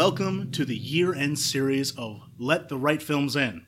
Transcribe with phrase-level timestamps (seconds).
[0.00, 3.66] welcome to the year end series of Let the Right Films In,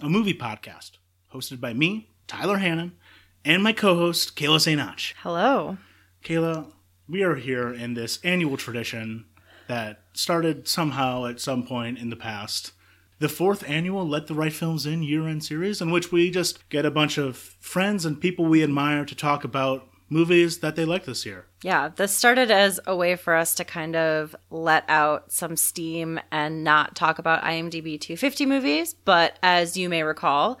[0.00, 0.98] a movie podcast
[1.32, 2.96] hosted by me, Tyler Hannon,
[3.44, 5.14] and my co host, Kayla St.
[5.22, 5.78] Hello.
[6.24, 6.72] Kayla,
[7.08, 9.26] we are here in this annual tradition
[9.68, 12.72] that started somehow at some point in the past.
[13.20, 16.68] The fourth annual Let the Right Films In year end series, in which we just
[16.70, 20.84] get a bunch of friends and people we admire to talk about movies that they
[20.84, 21.46] like this year.
[21.62, 26.20] Yeah, this started as a way for us to kind of let out some steam
[26.30, 28.94] and not talk about IMDb 250 movies.
[28.94, 30.60] But as you may recall,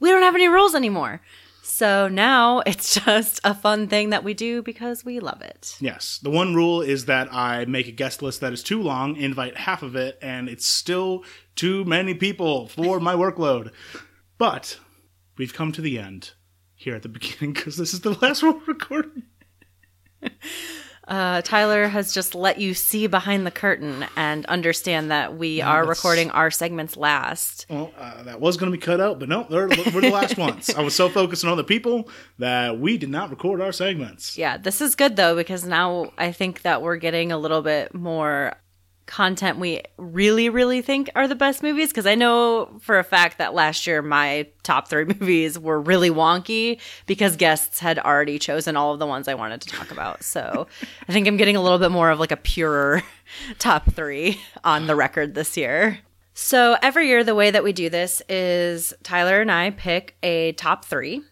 [0.00, 1.20] we don't have any rules anymore.
[1.62, 5.76] So now it's just a fun thing that we do because we love it.
[5.80, 6.18] Yes.
[6.22, 9.56] The one rule is that I make a guest list that is too long, invite
[9.56, 11.24] half of it, and it's still
[11.56, 13.70] too many people for my workload.
[14.38, 14.78] But
[15.36, 16.32] we've come to the end
[16.78, 19.24] here at the beginning because this is the last one we're recording.
[21.06, 25.86] Uh, Tyler has just let you see behind the curtain and understand that we are
[25.86, 27.64] recording our segments last.
[27.70, 30.36] Well, uh, that was going to be cut out, but no, they're, we're the last
[30.38, 30.68] ones.
[30.68, 34.36] I was so focused on other people that we did not record our segments.
[34.36, 37.94] Yeah, this is good though because now I think that we're getting a little bit
[37.94, 38.52] more
[39.08, 43.38] content we really really think are the best movies because I know for a fact
[43.38, 48.76] that last year my top 3 movies were really wonky because guests had already chosen
[48.76, 50.22] all of the ones I wanted to talk about.
[50.22, 50.66] So,
[51.08, 53.02] I think I'm getting a little bit more of like a purer
[53.58, 55.98] top 3 on the record this year.
[56.34, 60.52] So, every year the way that we do this is Tyler and I pick a
[60.52, 61.22] top 3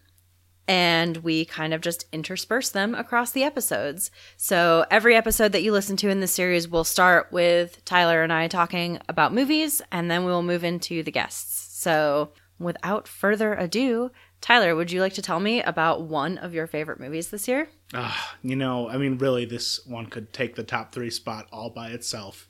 [0.67, 4.11] and we kind of just intersperse them across the episodes.
[4.35, 8.33] So every episode that you listen to in the series will start with Tyler and
[8.33, 11.79] I talking about movies, and then we will move into the guests.
[11.79, 14.11] So without further ado,
[14.41, 17.69] Tyler, would you like to tell me about one of your favorite movies this year?
[17.93, 21.69] Ah, you know, I mean, really, this one could take the top three spot all
[21.69, 22.47] by itself.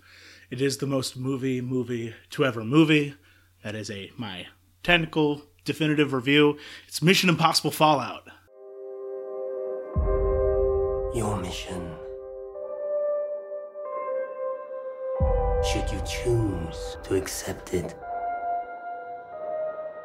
[0.50, 3.16] It is the most movie movie to ever movie.
[3.64, 4.48] That is a my
[4.84, 6.58] technical definitive review.
[6.88, 8.24] It's Mission Impossible Fallout.
[11.14, 11.94] Your mission.
[15.72, 17.96] Should you choose to accept it?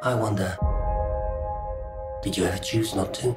[0.02, 0.56] I wonder,
[2.22, 3.36] did you ever choose not to?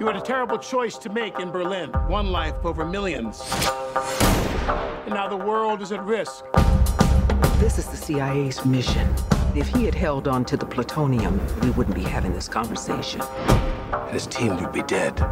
[0.00, 1.90] You had a terrible choice to make in Berlin.
[2.08, 3.42] One life over millions.
[5.04, 6.44] And now the world is at risk.
[7.60, 9.06] This is the CIA's mission.
[9.54, 13.20] If he had held on to the plutonium, we wouldn't be having this conversation.
[13.20, 15.22] And his team would be dead.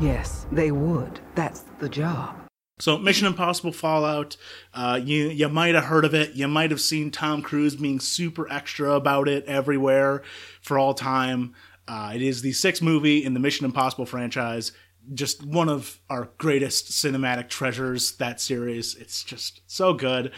[0.00, 1.20] Yes, they would.
[1.34, 2.36] That's the job.
[2.78, 4.38] So, Mission Impossible Fallout,
[4.72, 6.32] uh, you you might have heard of it.
[6.32, 10.22] You might have seen Tom Cruise being super extra about it everywhere
[10.62, 11.52] for all time.
[11.86, 14.72] Uh, it is the sixth movie in the Mission Impossible franchise.
[15.12, 18.12] Just one of our greatest cinematic treasures.
[18.12, 20.32] That series, it's just so good.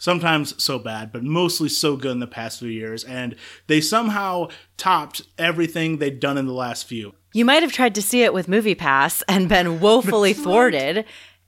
[0.00, 3.04] Sometimes so bad, but mostly so good in the past few years.
[3.04, 7.14] And they somehow topped everything they'd done in the last few.
[7.34, 11.04] You might have tried to see it with MoviePass and been woefully thwarted,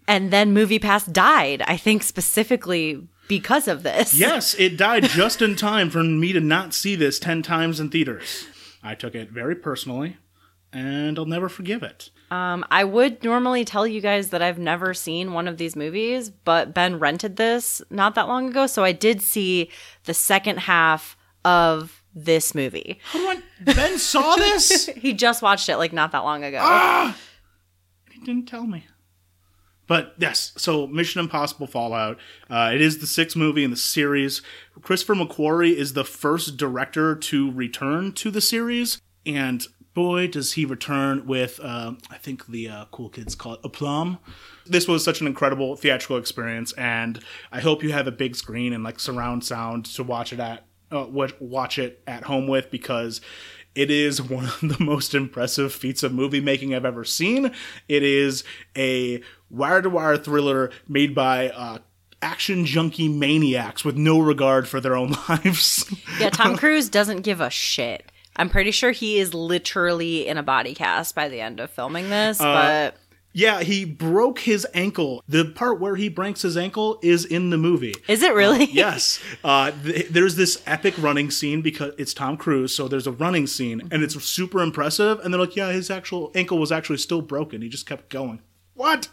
[0.06, 1.62] and then MoviePass died.
[1.66, 4.12] I think specifically because of this.
[4.12, 7.88] Yes, it died just in time for me to not see this 10 times in
[7.88, 8.46] theaters.
[8.82, 10.18] I took it very personally,
[10.72, 12.10] and I'll never forgive it.
[12.30, 16.30] Um, I would normally tell you guys that I've never seen one of these movies,
[16.30, 19.70] but Ben rented this not that long ago, so I did see
[20.04, 23.00] the second half of this movie.
[23.12, 23.42] I.
[23.60, 24.86] Ben saw this?
[24.96, 26.58] He just watched it like not that long ago.
[26.60, 27.16] Ah!
[28.10, 28.86] he didn't tell me.
[29.86, 32.16] But yes, so Mission Impossible Fallout.
[32.48, 34.40] Uh, it is the sixth movie in the series.
[34.80, 40.64] Christopher McQuarrie is the first director to return to the series, and boy, does he
[40.64, 44.18] return with, uh, I think the uh, cool kids call it aplomb.
[44.66, 48.72] This was such an incredible theatrical experience, and I hope you have a big screen
[48.72, 51.06] and like surround sound to watch it at uh,
[51.40, 53.20] watch it at home with because
[53.74, 57.52] it is one of the most impressive feats of movie making I've ever seen.
[57.88, 58.44] It is
[58.76, 61.78] a wire to wire thriller made by uh,
[62.20, 65.92] action junkie maniacs with no regard for their own lives.
[66.20, 68.11] Yeah, Tom Cruise doesn't give a shit.
[68.36, 72.08] I'm pretty sure he is literally in a body cast by the end of filming
[72.10, 72.96] this, but
[73.34, 75.22] yeah, he broke his ankle.
[75.26, 77.94] The part where he breaks his ankle is in the movie.
[78.08, 78.66] is it really?
[78.66, 79.20] yes.
[79.44, 83.46] Uh, th- there's this epic running scene because it's Tom Cruise, so there's a running
[83.46, 85.18] scene, and it's super impressive.
[85.20, 87.60] And they're like, yeah, his actual ankle was actually still broken.
[87.60, 88.40] He just kept going.
[88.74, 89.08] What?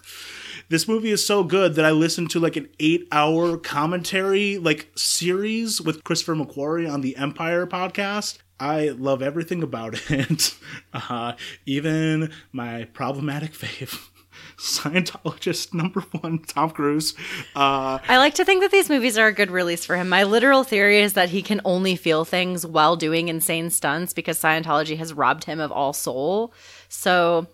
[0.70, 4.92] This movie is so good that I listened to like an eight hour commentary, like
[4.96, 8.38] series with Christopher McQuarrie on the Empire podcast.
[8.60, 10.56] I love everything about it.
[10.94, 11.34] uh,
[11.66, 14.10] even my problematic fave.
[14.58, 17.14] Scientologist number one, Tom Cruise.
[17.56, 20.10] Uh, I like to think that these movies are a good release for him.
[20.10, 24.40] My literal theory is that he can only feel things while doing insane stunts because
[24.40, 26.54] Scientology has robbed him of all soul.
[26.90, 27.48] So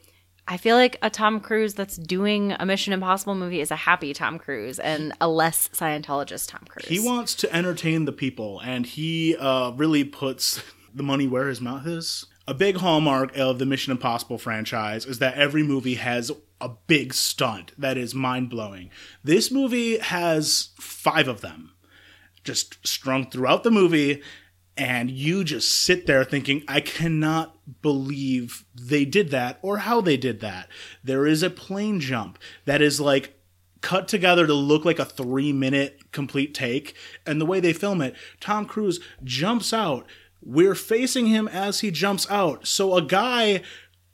[0.48, 4.14] I feel like a Tom Cruise that's doing a Mission Impossible movie is a happy
[4.14, 6.88] Tom Cruise and a less Scientologist Tom Cruise.
[6.88, 10.62] he wants to entertain the people, and he uh, really puts
[10.96, 12.26] the money where his mouth is.
[12.48, 16.32] A big hallmark of the Mission Impossible franchise is that every movie has
[16.62, 18.90] a big stunt that is mind blowing.
[19.24, 21.74] This movie has five of them,
[22.44, 24.22] just strung throughout the movie,
[24.78, 30.18] and you just sit there thinking, I cannot believe they did that or how they
[30.18, 30.70] did that.
[31.04, 33.40] There is a plane jump that is like
[33.82, 36.96] cut together to look like a three minute complete take.
[37.26, 40.06] And the way they film it, Tom Cruise jumps out.
[40.46, 42.68] We're facing him as he jumps out.
[42.68, 43.62] So a guy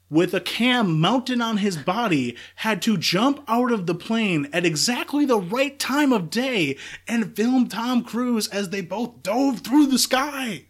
[0.08, 4.66] with a cam mounted on his body had to jump out of the plane at
[4.66, 6.76] exactly the right time of day
[7.08, 10.66] and film Tom Cruise as they both dove through the sky.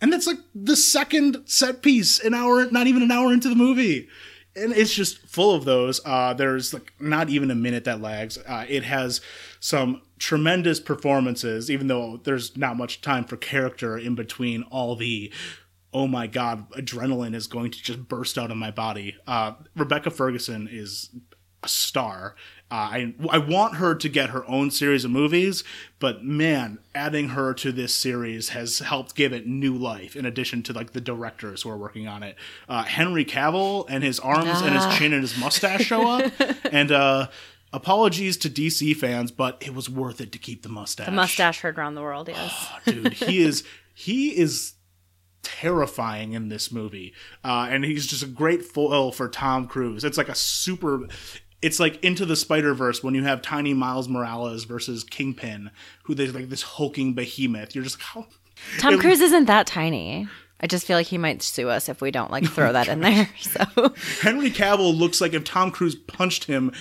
[0.00, 3.54] And that's like the second set piece an hour, not even an hour into the
[3.54, 4.08] movie.
[4.54, 6.00] And it's just full of those.
[6.04, 8.38] Uh, there's like not even a minute that lags.
[8.38, 9.20] Uh, it has
[9.60, 15.32] some tremendous performances, even though there's not much time for character in between all the
[15.92, 19.16] oh my god, adrenaline is going to just burst out of my body.
[19.26, 21.10] Uh, Rebecca Ferguson is
[21.62, 22.34] a star.
[22.70, 25.64] Uh, I I want her to get her own series of movies,
[25.98, 30.14] but man, adding her to this series has helped give it new life.
[30.14, 32.36] In addition to like the directors who are working on it,
[32.68, 36.30] uh, Henry Cavill and his arms and his chin and his mustache show up,
[36.70, 37.28] and uh,
[37.72, 41.06] apologies to DC fans, but it was worth it to keep the mustache.
[41.06, 42.68] the mustache heard around the world, yes.
[42.84, 44.74] dude, he is he is
[45.42, 50.04] terrifying in this movie, uh, and he's just a great foil for Tom Cruise.
[50.04, 51.06] It's like a super.
[51.60, 55.70] It's like into the Spider Verse when you have tiny Miles Morales versus Kingpin,
[56.04, 57.74] who there's like this hulking behemoth.
[57.74, 58.26] You're just like, how.
[58.78, 60.28] Tom It- Cruise isn't that tiny.
[60.60, 63.00] I just feel like he might sue us if we don't like throw that in
[63.00, 63.28] there.
[63.38, 63.60] So
[64.22, 66.72] Henry Cavill looks like if Tom Cruise punched him,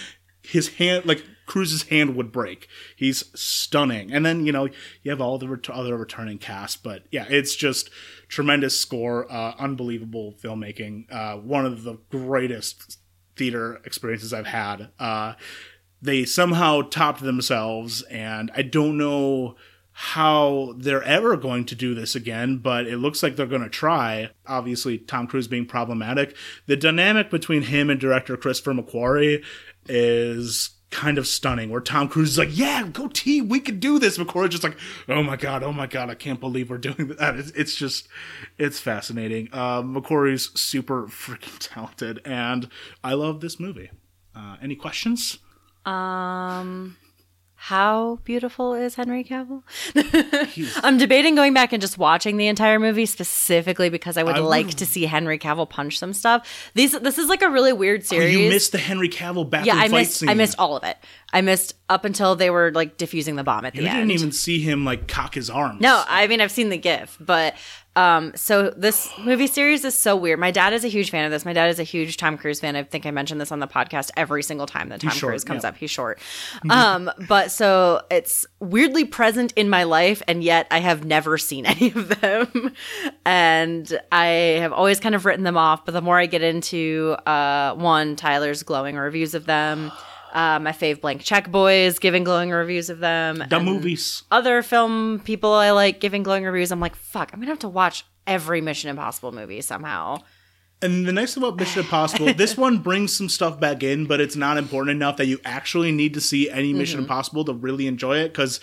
[0.48, 2.68] his hand, like Cruise's hand would break.
[2.96, 4.14] He's stunning.
[4.14, 4.66] And then, you know,
[5.04, 7.90] you have all the ret- other returning cast, but yeah, it's just
[8.28, 13.00] tremendous score, uh, unbelievable filmmaking, uh, one of the greatest
[13.36, 14.90] theater experiences I've had.
[15.00, 15.34] Uh,
[16.02, 19.56] they somehow topped themselves, and I don't know
[20.00, 23.70] how they're ever going to do this again, but it looks like they're going to
[23.70, 24.30] try.
[24.46, 26.36] Obviously, Tom Cruise being problematic.
[26.68, 29.44] The dynamic between him and director Christopher McQuarrie
[29.90, 34.00] is kind of stunning, where Tom Cruise is like, Yeah, go T, we could do
[34.00, 34.18] this.
[34.18, 34.78] McQuarrie's just like,
[35.10, 37.36] Oh my God, oh my God, I can't believe we're doing that.
[37.36, 38.08] It's, it's just,
[38.58, 39.50] it's fascinating.
[39.52, 42.70] Uh, McQuarrie's super freaking talented, and
[43.04, 43.92] I love this movie.
[44.36, 45.40] Uh, any questions?
[45.86, 46.98] Um,
[47.60, 49.64] how beautiful is Henry Cavill?
[50.84, 54.42] I'm debating going back and just watching the entire movie specifically because I would I
[54.42, 56.48] would- like to see Henry Cavill punch some stuff.
[56.76, 58.38] These this is like a really weird Oh, series.
[58.38, 60.30] you missed the Henry Cavill bathroom yeah, I fight missed scene.
[60.30, 60.98] I missed all of it.
[61.34, 63.98] I missed up until they were like diffusing the bomb at the You end.
[63.98, 65.82] didn't even see him like cock his arms.
[65.82, 67.56] No, I mean I've seen the GIF, but
[67.98, 70.40] um, so this movie series is so weird.
[70.40, 71.46] My dad is a huge fan of this.
[71.46, 72.76] My dad is a huge Tom Cruise fan.
[72.76, 75.44] I think I mentioned this on the podcast every single time that Tom short, Cruise
[75.44, 75.70] comes yeah.
[75.70, 75.78] up.
[75.78, 76.20] He's short.
[76.70, 81.66] Um, but so it's weirdly present in my life, and yet I have never seen
[81.66, 82.72] any of them,
[83.26, 84.28] and I
[84.60, 85.84] have always kind of written them off.
[85.84, 89.92] But the more I get into uh, one, Tyler's glowing reviews of them.
[90.38, 94.22] Uh, my fave blank check boys giving glowing reviews of them the movies.
[94.30, 97.68] other film people I like giving glowing reviews, I'm like, fuck, I'm gonna have to
[97.68, 100.20] watch every Mission Impossible movie somehow.
[100.80, 104.22] And the nice thing about Mission Impossible, this one brings some stuff back in, but
[104.22, 107.88] it's not important enough that you actually need to see any Mission Impossible to really
[107.88, 108.60] enjoy it because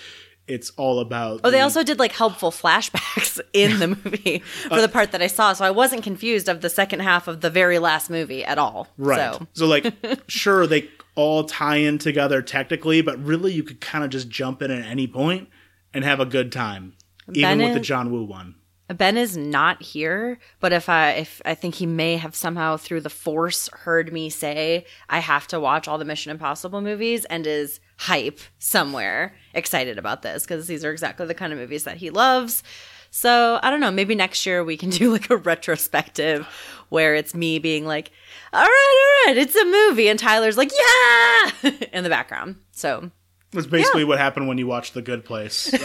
[0.47, 1.41] it's all about.
[1.43, 4.39] Oh, they also did like helpful flashbacks in the movie
[4.69, 7.41] for the part that I saw, so I wasn't confused of the second half of
[7.41, 8.87] the very last movie at all.
[8.97, 9.35] Right.
[9.35, 9.93] So So, like,
[10.29, 14.63] sure, they all tie in together technically, but really you could kind of just jump
[14.63, 15.49] in at any point
[15.93, 16.95] and have a good time.
[17.33, 18.57] Even with the John Woo one.
[18.89, 23.01] Ben is not here, but if I if I think he may have somehow through
[23.01, 27.47] the force heard me say I have to watch all the Mission Impossible movies and
[27.47, 31.97] is hype somewhere excited about this because these are exactly the kind of movies that
[31.97, 32.63] he loves.
[33.11, 36.47] So I don't know, maybe next year we can do like a retrospective
[36.91, 38.11] where it's me being like,
[38.55, 42.57] "All right, all right, it's a movie," and Tyler's like, "Yeah," in the background.
[42.73, 43.11] So
[43.53, 45.73] That's basically what happened when you watched The Good Place.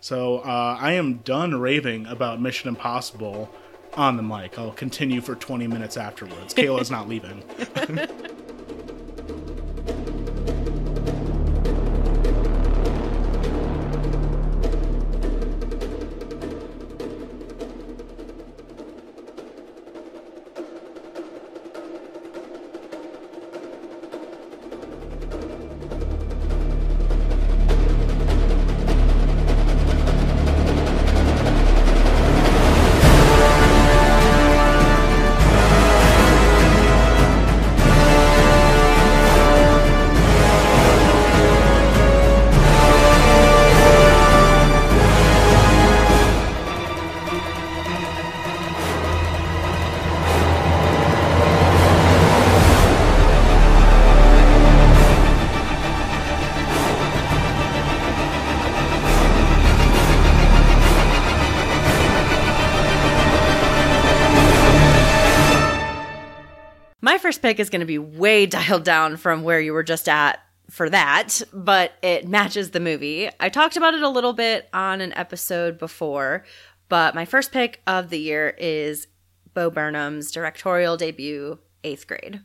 [0.00, 3.48] So uh, I am done raving about Mission Impossible.
[3.94, 4.58] on the mic.
[4.58, 6.54] I'll continue for 20 minutes afterwards.
[6.54, 7.44] Kayla's not leaving.
[67.52, 70.40] pick is going to be way dialed down from where you were just at
[70.70, 73.28] for that, but it matches the movie.
[73.38, 76.44] I talked about it a little bit on an episode before,
[76.88, 79.06] but my first pick of the year is
[79.52, 82.40] Bo Burnham's directorial debut, Eighth Grade.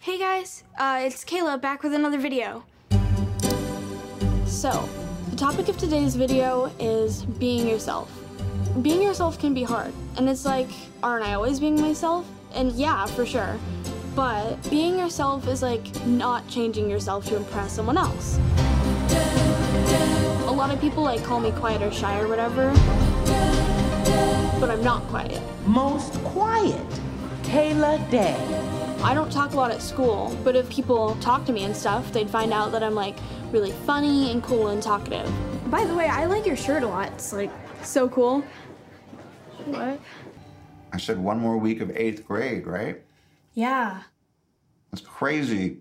[0.00, 2.64] Hey guys, uh, it's Kayla back with another video.
[4.46, 4.88] So,
[5.30, 8.10] the topic of today's video is being yourself.
[8.82, 10.70] Being yourself can be hard, and it's like,
[11.02, 12.26] aren't I always being myself?
[12.54, 13.56] And yeah, for sure.
[14.14, 18.38] But being yourself is like not changing yourself to impress someone else.
[20.46, 22.72] A lot of people like call me quiet or shy or whatever,
[24.60, 25.40] but I'm not quiet.
[25.66, 26.86] Most quiet.
[27.42, 28.36] Kayla Day.
[29.02, 32.12] I don't talk a lot at school, but if people talk to me and stuff,
[32.12, 33.16] they'd find out that I'm like
[33.52, 35.30] really funny and cool and talkative.
[35.70, 37.12] By the way, I like your shirt a lot.
[37.12, 37.50] It's like
[37.82, 38.42] so cool.
[39.66, 40.00] What?
[40.92, 43.02] I said one more week of eighth grade, right?
[43.58, 44.02] Yeah.
[44.92, 45.78] That's crazy.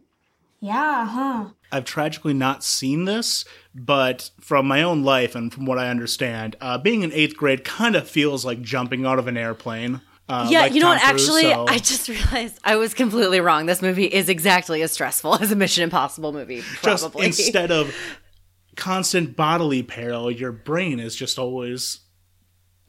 [0.60, 1.50] Yeah, huh?
[1.72, 6.56] I've tragically not seen this, but from my own life and from what I understand,
[6.60, 10.02] uh, being in eighth grade kind of feels like jumping out of an airplane.
[10.28, 11.02] Uh, yeah, like you know Tom what?
[11.04, 13.68] Cruise, Actually, so- I just realized I was completely wrong.
[13.68, 16.62] This movie is exactly as stressful as a Mission Impossible movie.
[16.82, 17.28] just Probably.
[17.28, 17.96] instead of
[18.76, 22.00] constant bodily peril, your brain is just always.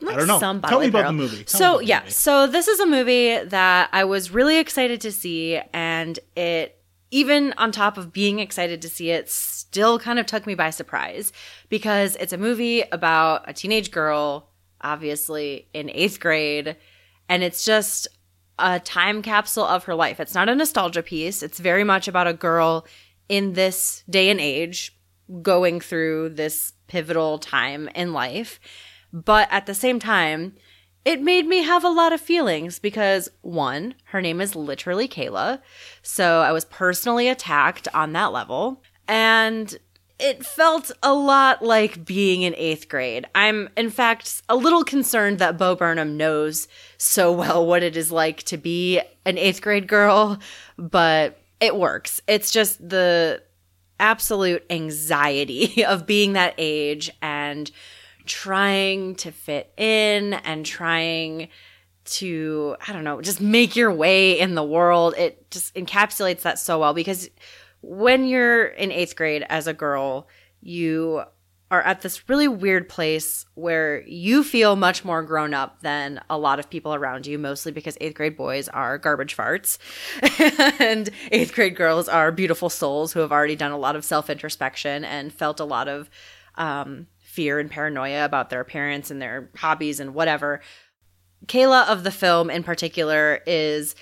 [0.07, 0.38] I don't know.
[0.38, 1.45] Some Tell me about the movie.
[1.45, 2.11] Tell so the yeah, movie.
[2.11, 6.78] so this is a movie that I was really excited to see, and it
[7.11, 10.71] even on top of being excited to see it, still kind of took me by
[10.71, 11.33] surprise
[11.69, 14.50] because it's a movie about a teenage girl,
[14.83, 16.76] obviously in eighth grade,
[17.28, 18.09] and it's just
[18.59, 20.21] a time capsule of her life.
[20.21, 21.43] It's not a nostalgia piece.
[21.43, 22.87] It's very much about a girl
[23.28, 24.97] in this day and age
[25.43, 28.61] going through this pivotal time in life.
[29.12, 30.55] But at the same time,
[31.05, 35.61] it made me have a lot of feelings because one, her name is literally Kayla.
[36.03, 38.83] So I was personally attacked on that level.
[39.07, 39.77] And
[40.19, 43.27] it felt a lot like being in eighth grade.
[43.35, 48.11] I'm, in fact, a little concerned that Bo Burnham knows so well what it is
[48.11, 50.38] like to be an eighth grade girl,
[50.77, 52.21] but it works.
[52.27, 53.43] It's just the
[54.00, 57.71] absolute anxiety of being that age and
[58.28, 61.49] trying to fit in and trying
[62.04, 65.14] to i don't know just make your way in the world.
[65.18, 67.28] It just encapsulates that so well because
[67.80, 70.28] when you're in eighth grade as a girl
[70.61, 71.23] you
[71.70, 76.38] are at this really weird place where you feel much more grown up than a
[76.38, 79.78] lot of people around you, mostly because eighth grade boys are garbage farts.
[80.80, 84.30] And eighth grade girls are beautiful souls who have already done a lot of self
[84.30, 86.08] introspection and felt a lot of
[86.54, 87.06] um,
[87.38, 90.61] fear and paranoia about their appearance and their hobbies and whatever.
[91.47, 93.95] Kayla of the film in particular is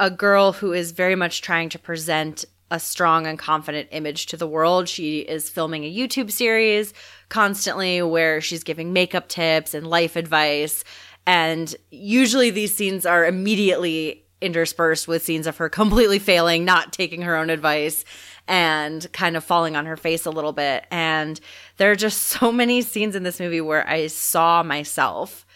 [0.00, 4.36] a girl who is very much trying to present a strong and confident image to
[4.36, 4.88] the world.
[4.88, 6.92] She is filming a YouTube series
[7.28, 10.82] constantly where she's giving makeup tips and life advice.
[11.28, 17.22] And usually these scenes are immediately interspersed with scenes of her completely failing, not taking
[17.22, 18.04] her own advice,
[18.46, 20.86] and kind of falling on her face a little bit.
[20.90, 21.40] And
[21.76, 25.46] there are just so many scenes in this movie where I saw myself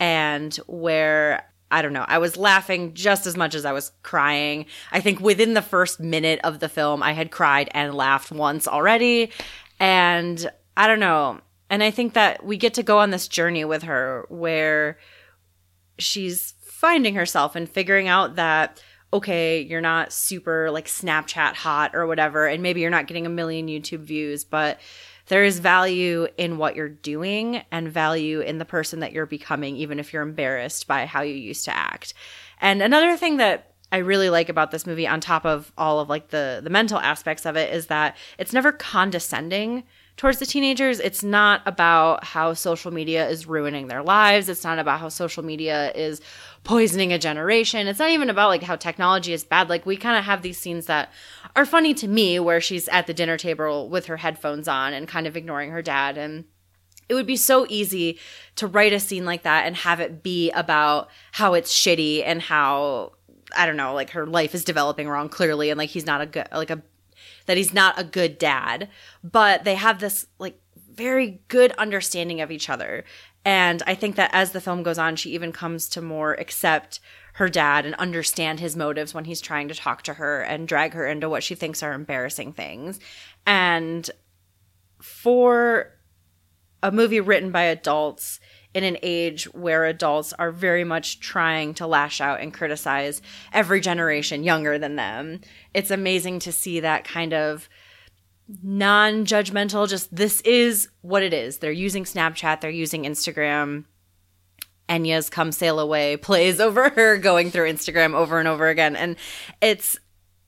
[0.00, 4.66] and where I don't know, I was laughing just as much as I was crying.
[4.90, 8.66] I think within the first minute of the film, I had cried and laughed once
[8.66, 9.32] already.
[9.78, 11.40] And I don't know.
[11.68, 14.98] And I think that we get to go on this journey with her where
[15.98, 22.06] she's finding herself and figuring out that okay, you're not super like Snapchat hot or
[22.06, 24.78] whatever, and maybe you're not getting a million YouTube views, but
[25.26, 29.76] there is value in what you're doing and value in the person that you're becoming,
[29.76, 32.14] even if you're embarrassed by how you used to act.
[32.60, 36.08] And another thing that I really like about this movie, on top of all of
[36.08, 39.84] like the the mental aspects of it, is that it's never condescending
[40.18, 40.98] towards the teenagers.
[41.00, 44.48] It's not about how social media is ruining their lives.
[44.48, 46.20] It's not about how social media is
[46.64, 47.86] poisoning a generation.
[47.86, 49.70] It's not even about like how technology is bad.
[49.70, 51.10] Like we kind of have these scenes that
[51.56, 55.08] are funny to me where she's at the dinner table with her headphones on and
[55.08, 56.44] kind of ignoring her dad and
[57.08, 58.18] it would be so easy
[58.56, 62.42] to write a scene like that and have it be about how it's shitty and
[62.42, 63.12] how
[63.56, 66.26] I don't know, like her life is developing wrong clearly and like he's not a
[66.26, 66.82] good like a
[67.48, 68.88] that he's not a good dad,
[69.24, 70.60] but they have this like
[70.92, 73.04] very good understanding of each other.
[73.44, 77.00] And I think that as the film goes on, she even comes to more accept
[77.34, 80.92] her dad and understand his motives when he's trying to talk to her and drag
[80.92, 83.00] her into what she thinks are embarrassing things.
[83.46, 84.10] And
[85.00, 85.94] for
[86.82, 88.40] a movie written by adults
[88.78, 93.20] in an age where adults are very much trying to lash out and criticize
[93.52, 95.40] every generation younger than them.
[95.74, 97.68] It's amazing to see that kind of
[98.62, 101.58] non judgmental, just this is what it is.
[101.58, 103.84] They're using Snapchat, they're using Instagram.
[104.88, 108.96] Enya's Come Sail Away plays over her going through Instagram over and over again.
[108.96, 109.16] And
[109.60, 109.98] it's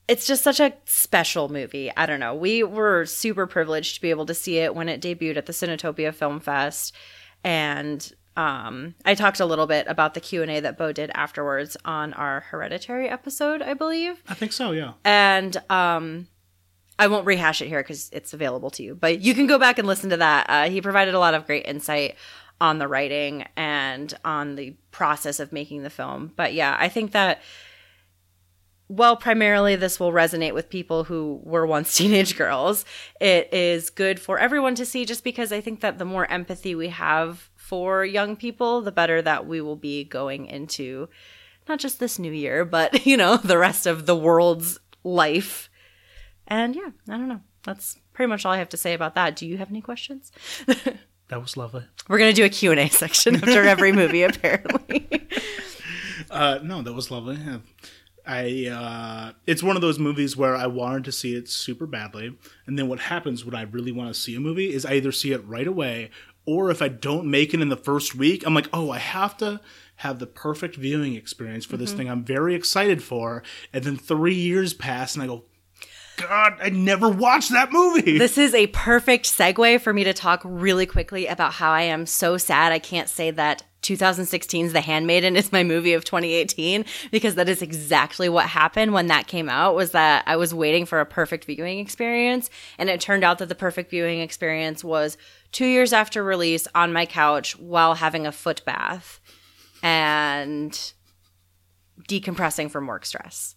[0.07, 1.89] it's just such a special movie.
[1.95, 2.35] I don't know.
[2.35, 5.53] We were super privileged to be able to see it when it debuted at the
[5.53, 6.93] Cinetopia Film Fest
[7.45, 11.11] and um, I talked a little bit about the Q and A that Bo did
[11.13, 14.23] afterwards on our Hereditary episode, I believe.
[14.27, 14.93] I think so, yeah.
[15.03, 16.27] And um,
[16.97, 19.79] I won't rehash it here because it's available to you, but you can go back
[19.79, 20.45] and listen to that.
[20.49, 22.15] Uh, he provided a lot of great insight
[22.61, 26.31] on the writing and on the process of making the film.
[26.35, 27.41] But yeah, I think that
[28.87, 32.83] well, primarily this will resonate with people who were once teenage girls.
[33.21, 36.75] It is good for everyone to see just because I think that the more empathy
[36.75, 41.07] we have for young people, the better that we will be going into
[41.69, 45.69] not just this new year, but you know, the rest of the world's life.
[46.47, 47.39] And yeah, I don't know.
[47.63, 49.37] That's pretty much all I have to say about that.
[49.37, 50.33] Do you have any questions?
[51.29, 51.83] That was lovely.
[52.09, 55.29] We're going to do a Q&A section after every movie apparently.
[56.29, 57.39] Uh, no, that was lovely.
[58.25, 62.37] I uh, it's one of those movies where I wanted to see it super badly,
[62.67, 65.11] and then what happens when I really want to see a movie is I either
[65.11, 66.11] see it right away,
[66.45, 69.37] or if I don't make it in the first week, I'm like, oh, I have
[69.37, 69.59] to
[69.97, 71.97] have the perfect viewing experience for this Mm-hmm.
[71.97, 75.43] thing I'm very excited for, and then three years pass, and I go,
[76.17, 78.17] God, I never watched that movie.
[78.17, 82.05] This is a perfect segue for me to talk really quickly about how I am
[82.05, 87.33] so sad I can't say that 2016's The Handmaiden is my movie of 2018 because
[87.35, 90.99] that is exactly what happened when that came out was that I was waiting for
[90.99, 95.17] a perfect viewing experience and it turned out that the perfect viewing experience was
[95.51, 99.19] 2 years after release on my couch while having a foot bath
[99.83, 100.93] and
[102.07, 103.55] decompressing from work stress.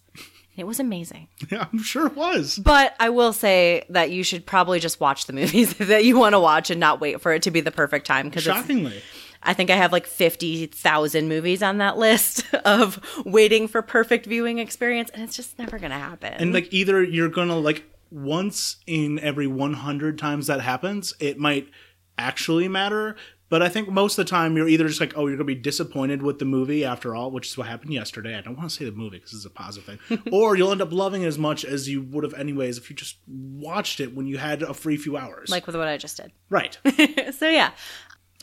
[0.55, 1.27] It was amazing.
[1.51, 2.57] yeah, I'm sure it was.
[2.57, 6.33] But I will say that you should probably just watch the movies that you want
[6.33, 9.01] to watch and not wait for it to be the perfect time because Shockingly.
[9.43, 14.59] I think I have like 50,000 movies on that list of waiting for perfect viewing
[14.59, 16.33] experience and it's just never going to happen.
[16.33, 21.69] And like either you're gonna like once in every 100 times that happens, it might
[22.17, 23.15] actually matter.
[23.47, 25.53] But I think most of the time you're either just like, oh, you're gonna be
[25.53, 28.35] disappointed with the movie after all, which is what happened yesterday.
[28.35, 30.81] I don't want to say the movie because it's a positive thing, or you'll end
[30.81, 34.15] up loving it as much as you would have anyways if you just watched it
[34.15, 35.49] when you had a free few hours.
[35.49, 36.31] like with what I just did.
[36.49, 36.77] right.
[37.37, 37.71] so yeah.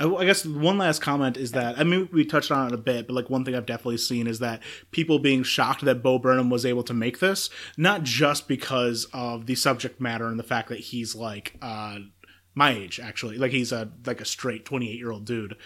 [0.00, 3.07] I, guess one last comment is that I mean we touched on it a bit,
[3.07, 6.50] but like one thing I've definitely seen is that people being shocked that Bo Burnham
[6.50, 10.70] was able to make this, not just because of the subject matter and the fact
[10.70, 11.98] that he's like uh,
[12.55, 15.57] my age actually, like he's a like a straight twenty eight year old dude,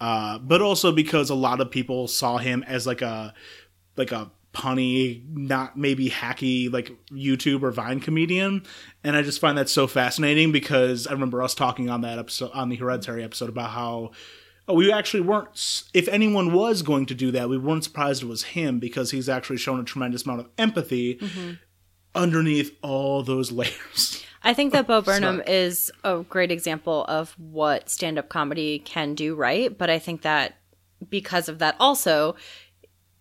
[0.00, 3.34] uh, but also because a lot of people saw him as like a
[3.96, 8.64] like a punny, not maybe hacky like YouTube or Vine comedian,
[9.02, 12.50] and I just find that so fascinating because I remember us talking on that episode
[12.52, 14.12] on the Hereditary episode about how
[14.68, 15.84] oh, we actually weren't.
[15.94, 19.28] If anyone was going to do that, we weren't surprised it was him because he's
[19.28, 21.52] actually shown a tremendous amount of empathy mm-hmm.
[22.14, 24.24] underneath all those layers.
[24.44, 29.14] I think that Bo Burnham is a great example of what stand up comedy can
[29.14, 29.76] do right.
[29.76, 30.56] But I think that
[31.08, 32.36] because of that, also,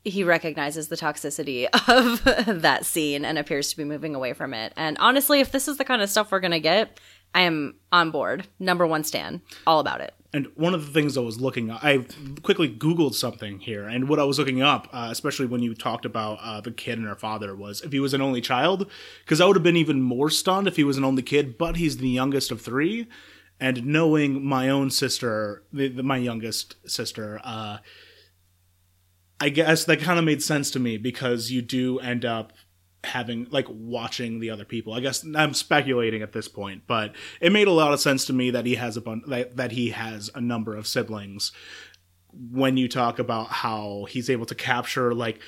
[0.04, 4.74] he recognizes the toxicity of that scene and appears to be moving away from it.
[4.76, 7.00] And honestly, if this is the kind of stuff we're going to get,
[7.34, 8.48] I am on board.
[8.60, 10.14] Number one Stan, all about it.
[10.34, 12.06] And one of the things I was looking, I
[12.42, 16.06] quickly Googled something here, and what I was looking up, uh, especially when you talked
[16.06, 18.90] about uh, the kid and her father, was if he was an only child,
[19.26, 21.76] because I would have been even more stunned if he was an only kid, but
[21.76, 23.08] he's the youngest of three.
[23.60, 27.78] and knowing my own sister, the, the, my youngest sister, uh,
[29.42, 32.54] I guess that kind of made sense to me because you do end up
[33.04, 34.94] having like watching the other people.
[34.94, 38.34] I guess I'm speculating at this point, but it made a lot of sense to
[38.34, 41.52] me that he has a bun- that, that he has a number of siblings
[42.52, 45.42] when you talk about how he's able to capture like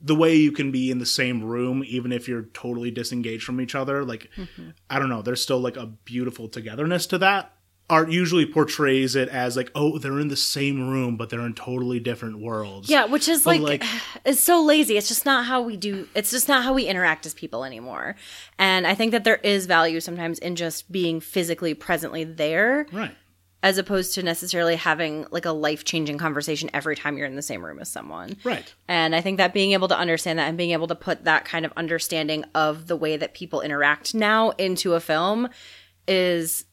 [0.00, 3.60] the way you can be in the same room even if you're totally disengaged from
[3.60, 4.70] each other like mm-hmm.
[4.88, 7.52] i don't know there's still like a beautiful togetherness to that
[7.90, 11.54] art usually portrays it as like oh they're in the same room but they're in
[11.54, 13.84] totally different worlds yeah which is like, like,
[14.24, 17.26] it's so lazy it's just not how we do it's just not how we interact
[17.26, 18.14] as people anymore
[18.58, 23.14] and i think that there is value sometimes in just being physically presently there right
[23.62, 27.42] as opposed to necessarily having like a life changing conversation every time you're in the
[27.42, 28.36] same room as someone.
[28.42, 28.72] Right.
[28.88, 31.44] And I think that being able to understand that and being able to put that
[31.44, 35.48] kind of understanding of the way that people interact now into a film
[36.08, 36.64] is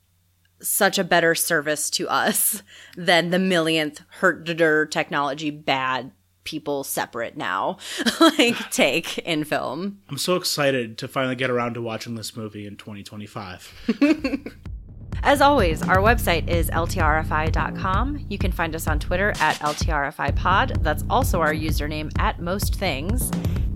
[0.61, 2.63] such a better service to us
[2.97, 6.11] than the millionth herder technology bad
[6.43, 7.77] people separate now
[8.21, 9.99] like take in film.
[10.09, 14.53] I'm so excited to finally get around to watching this movie in 2025.
[15.23, 18.25] As always, our website is ltrfi.com.
[18.29, 20.83] You can find us on Twitter at ltrfipod.
[20.83, 23.31] That's also our username at most things.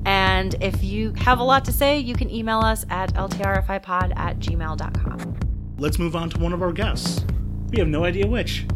[0.06, 4.40] And if you have a lot to say, you can email us at ltrfipod at
[4.40, 5.51] gmail.com.
[5.82, 7.26] Let's move on to one of our guests.
[7.72, 8.68] We have no idea which.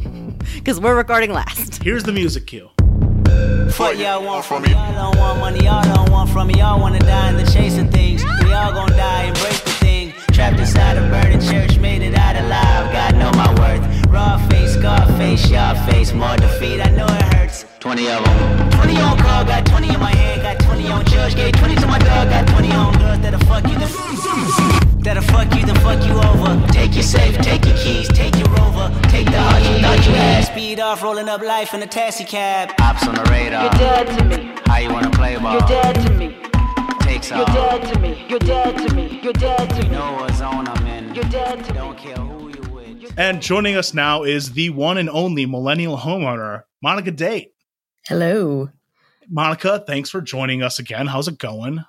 [0.56, 1.84] Because we're recording last.
[1.84, 2.70] Here's the music cue.
[3.78, 4.72] What y'all want from me?
[4.72, 6.56] Y'all don't want money, y'all don't want from me.
[6.56, 8.24] Y'all wanna die in the chase of things.
[8.44, 10.14] We all gonna die, embrace the thing.
[10.32, 12.92] Trapped inside a burning church, made it out alive.
[12.94, 14.08] God know my worth.
[14.08, 16.14] Raw face, scar face, y'all face.
[16.14, 17.66] More defeat, I know it hurts.
[17.80, 18.72] 20 of them.
[18.72, 21.88] 20 on call, got 20 in my hand, got 20 on judge, gave 20 to
[21.88, 23.90] my dog, got 20 on girls that'll fuck you, then
[25.04, 26.68] that'll fuck you, then fuck you over.
[26.72, 30.14] Take your safe, take your keys, take your rover, take the heart you thought you
[30.14, 30.46] had.
[30.46, 32.72] Speed off, rolling up life in a taxi cab.
[32.80, 33.64] Ops on the radar.
[33.64, 34.54] You're dead to me.
[34.66, 35.54] How you wanna play ball?
[35.54, 36.38] You're dead to me.
[37.02, 38.26] Takes You're dead to me.
[38.28, 39.20] You're dead to me.
[39.22, 39.84] You're dead to me.
[39.84, 41.14] You know what zone I'm in.
[41.16, 43.14] You're dead to Don't care who you with.
[43.18, 47.52] And joining us now is the one and only millennial homeowner, Monica Date.
[48.08, 48.70] Hello.
[49.30, 51.08] Monica, thanks for joining us again.
[51.08, 51.84] How's it going?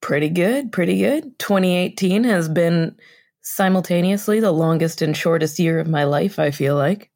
[0.00, 1.38] Pretty good, pretty good.
[1.38, 2.96] 2018 has been
[3.42, 7.10] simultaneously the longest and shortest year of my life, I feel like.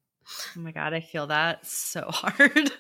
[0.57, 2.73] Oh my God, I feel that so hard.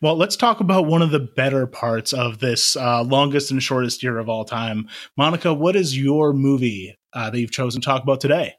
[0.00, 4.02] well, let's talk about one of the better parts of this uh, longest and shortest
[4.02, 4.88] year of all time.
[5.16, 8.54] Monica, what is your movie uh, that you've chosen to talk about today?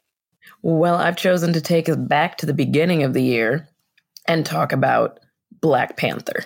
[0.62, 3.68] Well, I've chosen to take us back to the beginning of the year
[4.26, 5.20] and talk about
[5.60, 6.44] Black Panther.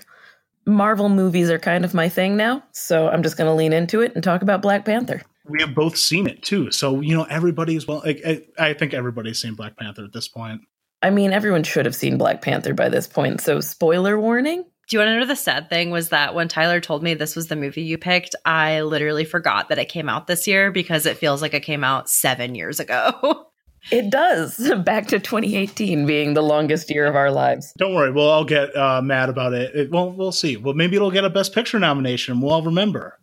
[0.69, 4.01] Marvel movies are kind of my thing now, so I'm just going to lean into
[4.01, 5.23] it and talk about Black Panther.
[5.47, 8.03] We have both seen it too, so you know everybody everybody's well.
[8.05, 10.61] I, I think everybody's seen Black Panther at this point.
[11.03, 14.65] I mean, everyone should have seen Black Panther by this point, so spoiler warning.
[14.89, 17.37] Do you want to know the sad thing was that when Tyler told me this
[17.37, 21.05] was the movie you picked, I literally forgot that it came out this year because
[21.05, 23.47] it feels like it came out seven years ago.
[23.91, 24.57] It does.
[24.85, 27.73] Back to 2018 being the longest year of our lives.
[27.79, 29.75] Don't worry, we'll all get uh, mad about it.
[29.75, 29.91] it.
[29.91, 30.57] Well, we'll see.
[30.57, 32.41] Well, maybe it'll get a Best Picture nomination.
[32.41, 33.19] We'll all remember.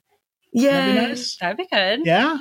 [0.53, 1.37] Yeah, that'd be nice.
[1.37, 2.05] That'd be good.
[2.05, 2.37] Yeah.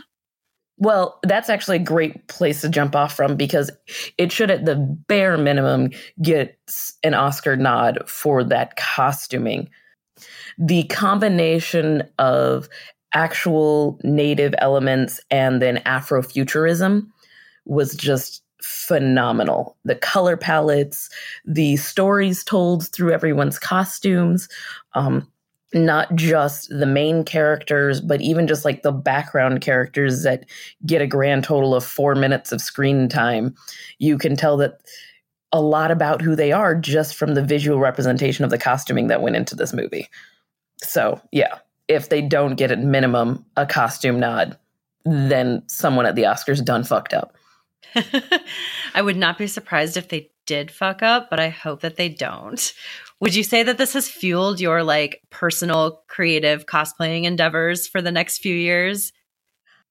[0.76, 3.70] Well, that's actually a great place to jump off from because
[4.18, 6.58] it should, at the bare minimum, get
[7.04, 9.70] an Oscar nod for that costuming.
[10.58, 12.68] The combination of
[13.12, 17.06] actual native elements and then Afrofuturism
[17.64, 19.76] was just phenomenal.
[19.84, 21.10] The color palettes,
[21.44, 24.48] the stories told through everyone's costumes,
[24.94, 25.30] um,
[25.74, 30.44] not just the main characters, but even just like the background characters that
[30.86, 33.54] get a grand total of four minutes of screen time.
[33.98, 34.80] You can tell that
[35.52, 39.22] a lot about who they are just from the visual representation of the costuming that
[39.22, 40.08] went into this movie.
[40.82, 44.56] So, yeah, if they don't get at minimum a costume nod,
[45.04, 47.36] then someone at the Oscars done fucked up.
[48.94, 52.08] I would not be surprised if they did fuck up, but I hope that they
[52.08, 52.72] don't.
[53.20, 58.12] Would you say that this has fueled your like personal creative cosplaying endeavors for the
[58.12, 59.12] next few years?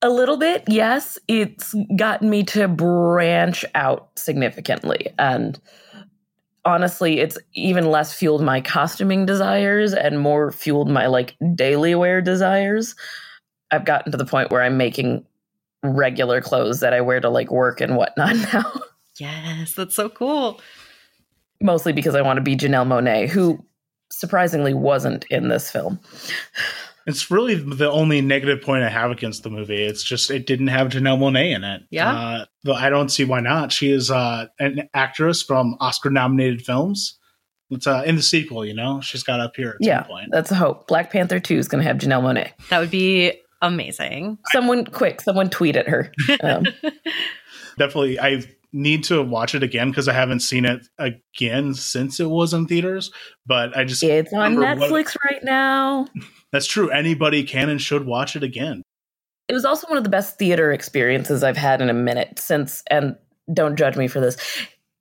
[0.01, 1.17] A little bit, yes.
[1.27, 5.07] It's gotten me to branch out significantly.
[5.17, 5.59] And
[6.65, 12.21] honestly, it's even less fueled my costuming desires and more fueled my like daily wear
[12.21, 12.95] desires.
[13.71, 15.25] I've gotten to the point where I'm making
[15.83, 18.71] regular clothes that I wear to like work and whatnot now.
[19.19, 20.59] Yes, that's so cool.
[21.61, 23.63] Mostly because I want to be Janelle Monáe, who
[24.11, 25.99] surprisingly wasn't in this film.
[27.05, 29.83] It's really the only negative point I have against the movie.
[29.83, 31.83] It's just it didn't have Janelle Monae in it.
[31.89, 32.11] Yeah.
[32.11, 33.71] Uh, though I don't see why not.
[33.71, 37.19] She is uh, an actress from Oscar nominated films.
[37.69, 39.01] It's uh, in the sequel, you know?
[39.01, 40.29] She's got up here at yeah, some point.
[40.31, 40.87] that's a hope.
[40.87, 42.51] Black Panther 2 is going to have Janelle Monae.
[42.69, 43.33] That would be
[43.63, 44.37] amazing.
[44.51, 46.11] Someone, quick, someone tweet at her.
[46.41, 46.65] Um,
[47.77, 52.29] Definitely, I need to watch it again because I haven't seen it again since it
[52.29, 53.11] was in theaters.
[53.47, 56.07] But I just it's on remember what- Netflix right now.
[56.51, 56.89] that's true.
[56.91, 58.83] Anybody can and should watch it again.
[59.47, 62.83] It was also one of the best theater experiences I've had in a minute since,
[62.89, 63.15] and
[63.53, 64.37] don't judge me for this.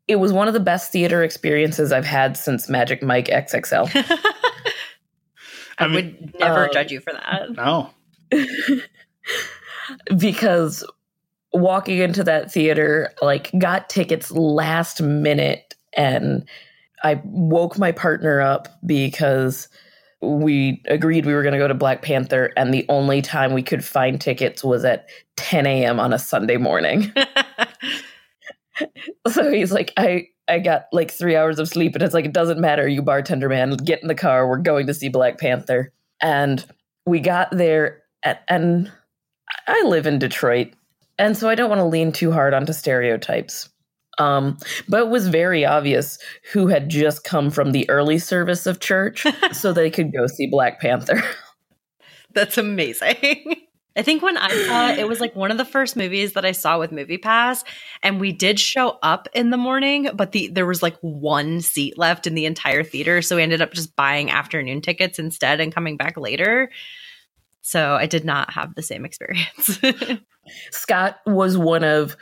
[0.09, 3.89] It was one of the best theater experiences I've had since Magic Mike XXL.
[5.79, 7.51] I, I mean- would never Uh, judge you for that.
[7.57, 7.91] No,
[10.17, 10.85] because
[11.53, 16.49] walking into that theater, like, got tickets last minute, and
[17.03, 19.69] I woke my partner up because
[20.21, 23.63] we agreed we were going to go to Black Panther, and the only time we
[23.63, 25.99] could find tickets was at 10 a.m.
[26.01, 27.13] on a Sunday morning.
[29.29, 30.29] so he's like, I.
[30.49, 33.49] I got like three hours of sleep, and it's like, it doesn't matter, you bartender
[33.49, 33.77] man.
[33.77, 34.49] Get in the car.
[34.49, 35.93] We're going to see Black Panther.
[36.21, 36.67] And
[37.07, 38.91] we got there, and
[39.67, 40.73] I live in Detroit,
[41.19, 43.69] and so I don't want to lean too hard onto stereotypes.
[44.19, 44.59] Um,
[44.89, 46.19] but it was very obvious
[46.53, 50.49] who had just come from the early service of church so they could go see
[50.49, 51.23] Black Panther.
[52.35, 53.57] That's amazing.
[53.97, 56.47] I think when I saw it, it was like one of the first movies that
[56.47, 57.63] I saw with Movie Pass,
[58.03, 61.99] and we did show up in the morning, but the there was like one seat
[61.99, 65.75] left in the entire theater, so we ended up just buying afternoon tickets instead and
[65.75, 66.71] coming back later.
[67.63, 69.81] So I did not have the same experience.
[70.71, 72.17] Scott was one of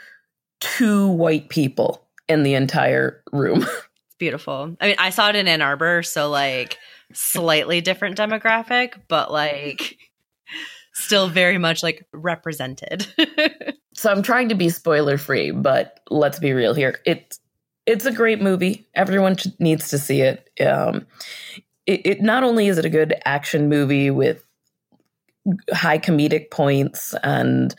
[0.60, 3.66] two white people in the entire room.
[4.06, 4.76] It's beautiful.
[4.80, 6.78] I mean, I saw it in Ann Arbor, so like
[7.12, 9.98] slightly different demographic, but like
[10.92, 13.06] still very much like represented.
[14.00, 17.00] So I'm trying to be spoiler free, but let's be real here.
[17.04, 17.38] It's
[17.84, 18.88] it's a great movie.
[18.94, 20.48] Everyone needs to see it.
[20.64, 21.06] Um,
[21.86, 22.00] it.
[22.06, 24.46] It not only is it a good action movie with
[25.72, 27.74] high comedic points and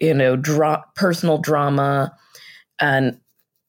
[0.00, 2.14] you know dra- personal drama
[2.80, 3.18] and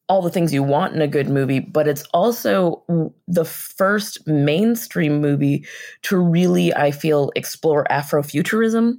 [0.10, 2.84] all the things you want in a good movie, but it's also
[3.30, 5.66] the first mainstream movie
[6.02, 8.98] to really, I feel, explore Afrofuturism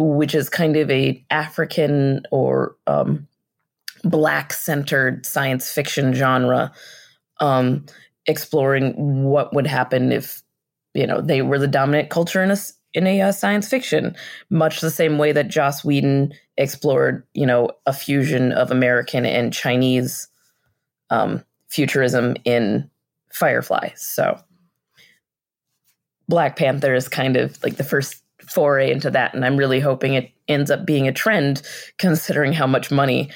[0.00, 3.26] which is kind of a African or um,
[4.02, 6.72] black centered science fiction genre,
[7.40, 7.84] um,
[8.26, 8.94] exploring
[9.24, 10.42] what would happen if
[10.94, 12.56] you know they were the dominant culture in a
[12.94, 14.16] in a uh, science fiction,
[14.50, 19.52] much the same way that Joss Whedon explored you know a fusion of American and
[19.52, 20.28] Chinese
[21.10, 22.90] um, futurism in
[23.32, 23.90] Firefly.
[23.96, 24.38] So.
[26.28, 30.14] Black Panther is kind of like the first foray into that and i'm really hoping
[30.14, 31.62] it ends up being a trend
[31.98, 33.30] considering how much money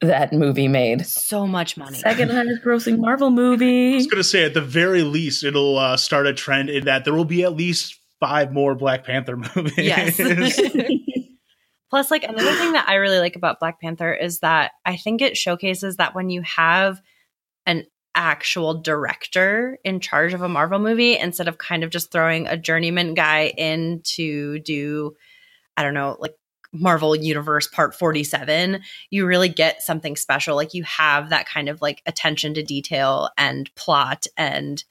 [0.00, 1.98] that movie made so much money.
[1.98, 3.92] second highest grossing marvel movie.
[3.92, 7.04] I was gonna say at the very least it'll uh, start a trend in that
[7.04, 9.78] there will be at least five more Black Panther movies.
[9.78, 10.20] Yes.
[11.90, 15.20] Plus, like another thing that I really like about Black Panther is that I think
[15.20, 17.00] it showcases that when you have
[17.66, 22.46] an actual director in charge of a Marvel movie instead of kind of just throwing
[22.46, 25.16] a journeyman guy in to do,
[25.76, 26.34] I don't know, like
[26.72, 28.80] Marvel Universe Part 47,
[29.10, 30.54] you really get something special.
[30.54, 34.84] Like you have that kind of like attention to detail and plot and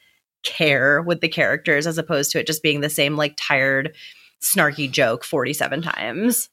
[0.44, 3.96] care with the characters as opposed to it just being the same like tired
[4.42, 6.50] snarky joke 47 times.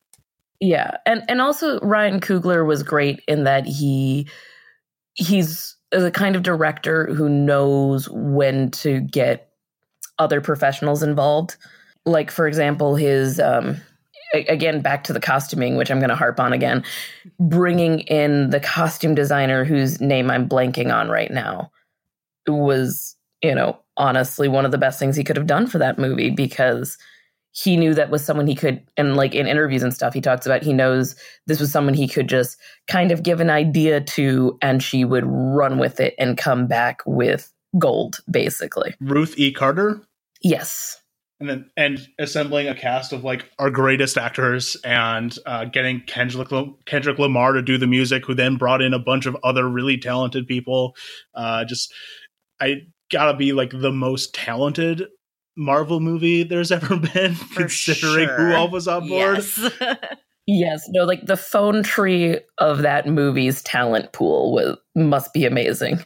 [0.60, 4.26] yeah and and also ryan coogler was great in that he
[5.14, 9.50] he's the kind of director who knows when to get
[10.18, 11.56] other professionals involved
[12.04, 13.76] like for example his um
[14.34, 16.82] again back to the costuming which i'm going to harp on again
[17.38, 21.70] bringing in the costume designer whose name i'm blanking on right now
[22.48, 25.98] was you know honestly one of the best things he could have done for that
[25.98, 26.98] movie because
[27.52, 30.46] he knew that was someone he could and like in interviews and stuff he talks
[30.46, 34.58] about he knows this was someone he could just kind of give an idea to
[34.62, 39.52] and she would run with it and come back with gold basically Ruth E.
[39.52, 40.00] Carter,
[40.42, 41.00] yes
[41.40, 46.48] and then and assembling a cast of like our greatest actors and uh, getting Kendrick
[46.86, 49.98] Kendrick Lamar to do the music, who then brought in a bunch of other really
[49.98, 50.96] talented people.
[51.34, 51.92] Uh, just
[52.60, 55.04] I gotta be like the most talented
[55.56, 58.36] Marvel movie there's ever been, For considering sure.
[58.36, 59.36] who all was on board.
[59.36, 59.70] Yes.
[60.48, 65.98] Yes, no, like the phone tree of that movie's talent pool was must be amazing.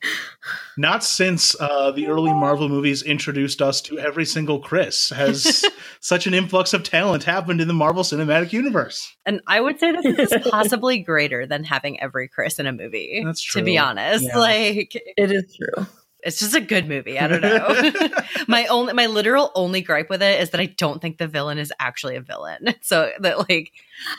[0.79, 5.63] Not since uh, the early Marvel movies introduced us to every single Chris has
[6.01, 9.15] such an influx of talent happened in the Marvel Cinematic Universe.
[9.27, 13.21] And I would say this is possibly greater than having every Chris in a movie.
[13.23, 13.61] That's true.
[13.61, 14.39] To be honest, Yeah.
[14.39, 15.87] like It is true.
[16.22, 17.18] It's just a good movie.
[17.18, 18.09] I don't know.
[18.48, 21.59] my only, my literal only gripe with it is that I don't think the villain
[21.59, 22.74] is actually a villain.
[22.83, 23.72] So that like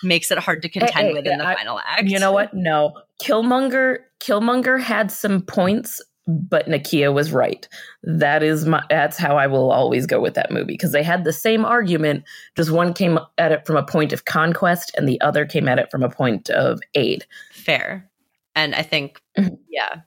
[0.03, 2.03] makes it hard to eh, contend hey, with in the eh, I- final act.
[2.03, 2.53] You know what?
[2.53, 2.93] No.
[3.21, 7.67] Killmonger Killmonger had some points, but Nakia was right.
[8.03, 11.23] That is my that's how I will always go with that movie because they had
[11.23, 12.23] the same argument,
[12.55, 15.79] just one came at it from a point of conquest and the other came at
[15.79, 17.25] it from a point of aid.
[17.51, 18.09] Fair.
[18.55, 19.57] And I think, Mhm.
[19.69, 20.01] yeah,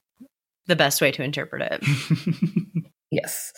[0.67, 2.85] the best way to interpret it.
[3.15, 3.53] Yes.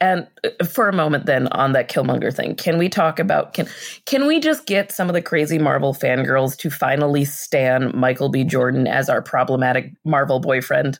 [0.00, 3.66] And uh, for a moment then on that Killmonger thing, can we talk about can
[4.06, 8.44] can we just get some of the crazy Marvel fangirls to finally stand Michael B.
[8.44, 10.98] Jordan as our problematic Marvel boyfriend?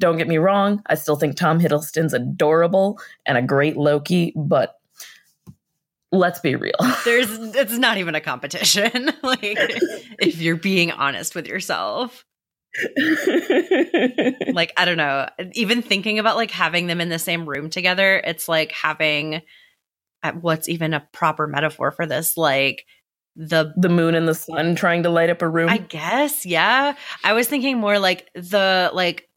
[0.00, 4.74] Don't get me wrong, I still think Tom Hiddleston's adorable and a great Loki, but
[6.10, 6.74] let's be real.
[7.04, 9.12] There's, it's not even a competition.
[9.22, 9.56] like,
[10.18, 12.24] if you're being honest with yourself.
[14.52, 15.28] like i don't know.
[15.52, 19.42] Even thinking about like having them in the same room together it's like having
[20.22, 22.84] uh, what's even a proper metaphor for this like
[23.36, 25.68] the the moon and the sun trying to light up a room.
[25.68, 26.94] i guess yeah.
[27.22, 29.28] I was thinking more like the like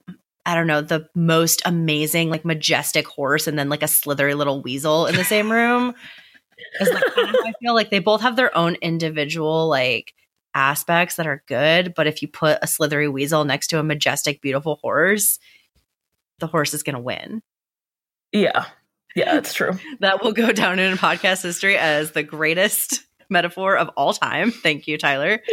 [0.45, 4.61] i don't know the most amazing like majestic horse and then like a slithery little
[4.61, 5.93] weasel in the same room.
[6.81, 10.13] Is like kind of i feel like they both have their own individual like
[10.53, 14.41] aspects that are good but if you put a slithery weasel next to a majestic
[14.41, 15.39] beautiful horse
[16.39, 17.41] the horse is going to win
[18.31, 18.65] yeah.
[19.15, 19.71] Yeah, it's true.
[19.99, 24.87] that will go down in podcast history as the greatest metaphor of all time thank
[24.87, 25.39] you tyler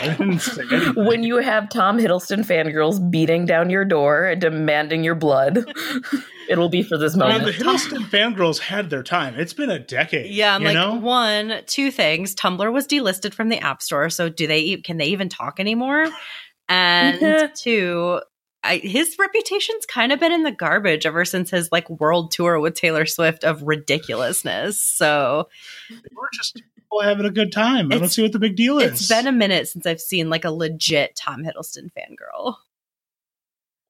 [0.00, 1.06] I didn't say anything.
[1.06, 5.64] when you have Tom Hiddleston fangirls beating down your door and demanding your blood,
[6.48, 7.46] it'll be for this Well, moment.
[7.46, 9.34] the Hiddleston fangirls had their time.
[9.34, 10.30] It's been a decade.
[10.32, 10.94] yeah i'm you like know?
[10.94, 15.06] one two things tumblr was delisted from the app store so do they can they
[15.06, 16.06] even talk anymore
[16.68, 18.20] and two
[18.62, 22.60] I, his reputation's kind of been in the garbage ever since his like world tour
[22.60, 24.82] with Taylor Swift of ridiculousness.
[24.82, 25.48] So
[25.90, 27.92] we're just people having a good time.
[27.92, 28.92] I don't see what the big deal is.
[28.92, 32.56] it's been a minute since I've seen like a legit Tom Hiddleston fangirl.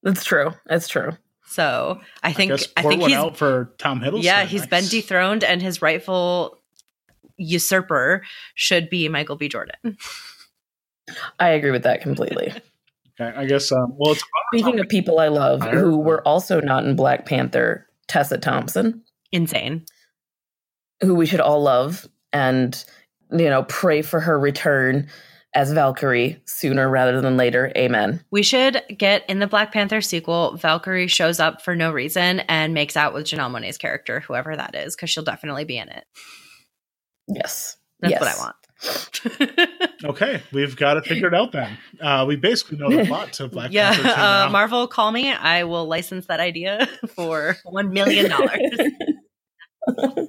[0.02, 0.52] That's true.
[0.66, 1.12] That's true.
[1.46, 4.22] So I think I I, think one he's out for Tom Hiddleston.
[4.22, 6.58] yeah he's been dethroned and his rightful
[7.36, 8.22] usurper
[8.54, 9.48] should be Michael B.
[9.48, 9.96] Jordan.
[11.40, 12.52] I agree with that completely.
[13.20, 13.72] Okay, I guess.
[13.72, 14.22] Um, well, it's
[14.54, 15.76] Speaking of people I love Higher.
[15.80, 19.86] who were also not in Black Panther, Tessa Thompson, Insane.
[21.00, 22.84] who we should all love and,
[23.32, 25.08] you know, pray for her return
[25.54, 27.72] as Valkyrie sooner rather than later.
[27.76, 28.22] Amen.
[28.30, 30.56] We should get in the Black Panther sequel.
[30.56, 34.74] Valkyrie shows up for no reason and makes out with Janelle Monae's character, whoever that
[34.74, 36.04] is, because she'll definitely be in it.
[37.28, 37.76] Yes.
[38.00, 38.20] That's Yes.
[38.20, 38.54] what I want.
[40.04, 40.42] okay.
[40.52, 41.76] We've got it figured out then.
[42.00, 44.50] Uh, we basically know the plot to Black yeah, Panther Yeah, uh.
[44.50, 45.32] Marvel, call me.
[45.32, 46.86] I will license that idea
[47.16, 48.60] for one million dollars.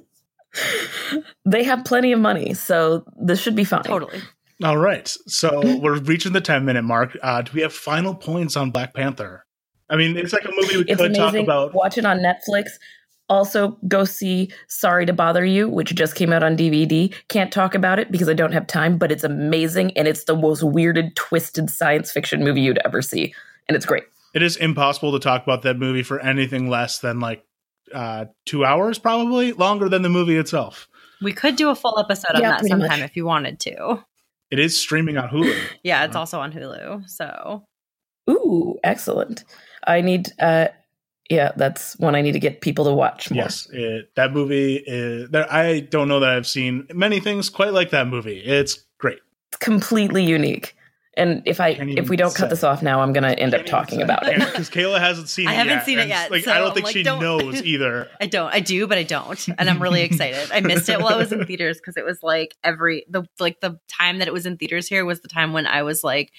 [1.44, 3.82] They have plenty of money, so this should be fine.
[3.82, 4.20] totally.
[4.62, 5.08] All right.
[5.26, 7.16] So we're reaching the 10 minute mark.
[7.22, 9.46] Uh, do we have final points on Black Panther?
[9.88, 11.74] I mean, it's like a movie we It's could talk about.
[11.74, 12.68] Watch it on Netflix.
[13.28, 17.14] Also, go see Sorry to Bother You, which just came out on DVD.
[17.28, 20.36] Can't talk about it because I don't have time, but it's amazing and it's the
[20.36, 23.32] most weirded, twisted science fiction movie you'd ever see.
[23.68, 24.04] And it's great.
[24.34, 27.44] It is impossible to talk about that movie for anything less than like
[27.94, 30.88] uh, two hours, probably longer than the movie itself.
[31.22, 33.10] We could do a full episode on Yeah, that sometime much.
[33.10, 34.02] if you wanted to.
[34.50, 35.54] It is streaming on Hulu.
[35.82, 37.08] Yeah, it's also on Hulu.
[37.08, 37.64] So
[38.28, 39.44] Ooh, excellent.
[39.86, 40.68] I need, uh,
[41.28, 43.44] yeah, that's one I need to get people to watch more.
[43.44, 45.30] Yes, it, that movie is.
[45.30, 48.40] That, I don't know that I've seen many things quite like that movie.
[48.40, 49.18] It's great.
[49.48, 50.76] It's completely unique.
[51.16, 53.66] And if I Can't if we don't cut this off now, I'm gonna end up
[53.66, 54.38] talking about it.
[54.38, 55.48] because Kayla hasn't seen.
[55.48, 56.92] it I haven't yet, seen it and, yet, Like so I don't I'm think like,
[56.92, 58.08] she don't- knows either.
[58.20, 58.52] I don't.
[58.54, 59.48] I do, but I don't.
[59.58, 60.50] And I'm really excited.
[60.52, 63.60] I missed it while I was in theaters because it was like every the like
[63.60, 66.30] the time that it was in theaters here was the time when I was like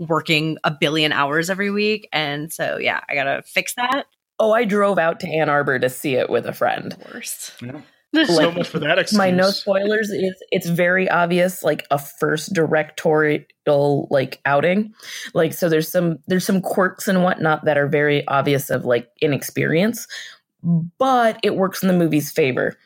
[0.00, 2.08] working a billion hours every week.
[2.12, 4.06] And so yeah, I gotta fix that.
[4.40, 6.96] Oh, I drove out to Ann Arbor to see it with a friend.
[7.12, 7.52] Worst.
[7.62, 7.82] Yeah.
[8.26, 9.18] so Like, much for that excuse.
[9.18, 14.92] My no spoilers is it's very obvious, like a first directorial like outing.
[15.32, 19.08] Like so there's some there's some quirks and whatnot that are very obvious of like
[19.20, 20.08] inexperience,
[20.98, 22.76] but it works in the movie's favor.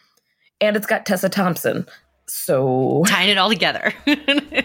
[0.60, 1.86] And it's got Tessa Thompson.
[2.26, 3.94] So tying it all together.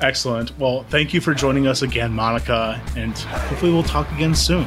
[0.00, 0.58] Excellent.
[0.58, 4.66] Well, thank you for joining us again, Monica, and hopefully we'll talk again soon.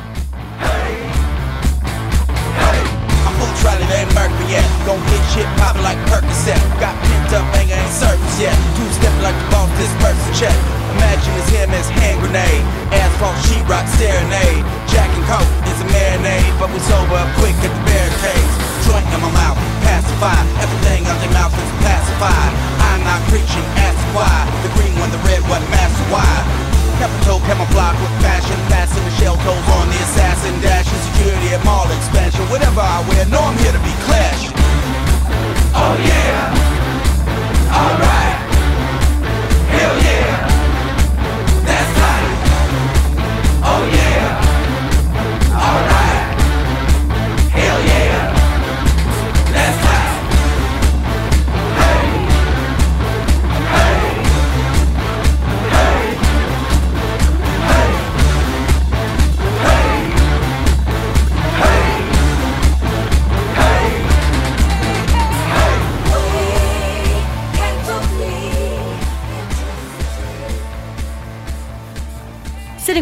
[3.95, 4.67] Ain't Mercury yet.
[4.83, 6.59] Gon' get shit poppin' like Percocet.
[6.83, 8.55] Got pent up anger ain't surface yet.
[8.75, 10.55] Two steppin' like the boss, this person check.
[10.99, 12.63] Imagine it's him as hand grenade.
[12.91, 14.63] Asphalt sheetrock serenade.
[14.91, 18.55] Jack and Coke is a marinade, but we sober up quick at the barricades.
[18.87, 20.39] Joint in my mouth, pacify.
[20.63, 22.51] Everything out their mouth is pacified.
[22.91, 24.31] I'm not preaching, ask why.
[24.63, 26.74] The green one, the red one, master why.
[26.95, 31.85] Capital camouflage with fashion, passing the shell toes on the assassin, dashing security at mall
[31.91, 32.41] expansion.
[32.49, 34.55] Whatever I wear, know I'm here to be clashed.
[35.75, 36.55] Oh yeah,
[37.67, 38.34] alright,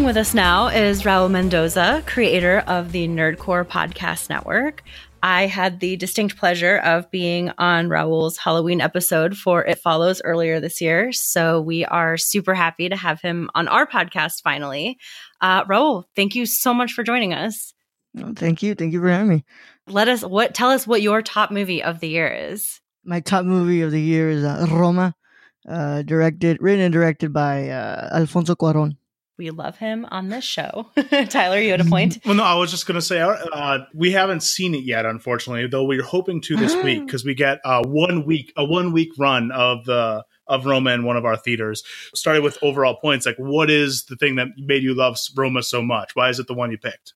[0.04, 4.82] Sitting with us now is Raul Mendoza, creator of the Nerd Corps Podcast Network.
[5.22, 10.60] I had the distinct pleasure of being on Raul's Halloween episode for It Follows earlier
[10.60, 11.10] this year.
[11.10, 14.98] So we are super happy to have him on our podcast finally.
[15.40, 17.72] Uh, Raul, thank you so much for joining us.
[18.18, 18.74] Oh, thank you.
[18.74, 19.44] Thank you for having me.
[19.88, 22.78] Let us what tell us what your top movie of the year is.
[23.06, 25.14] My top movie of the year is uh, Roma,
[25.66, 28.98] uh, directed, written and directed by uh, Alfonso Cuaron.
[29.36, 30.90] We love him on this show.
[31.28, 32.18] Tyler, you had a point.
[32.24, 35.66] Well, no, I was just going to say uh, we haven't seen it yet, unfortunately.
[35.66, 39.10] Though we're hoping to this week because we get uh, one week a one week
[39.18, 41.82] run of the of Roma in one of our theaters.
[42.14, 43.26] Started with overall points.
[43.26, 46.14] Like, what is the thing that made you love Roma so much?
[46.14, 47.14] Why is it the one you picked?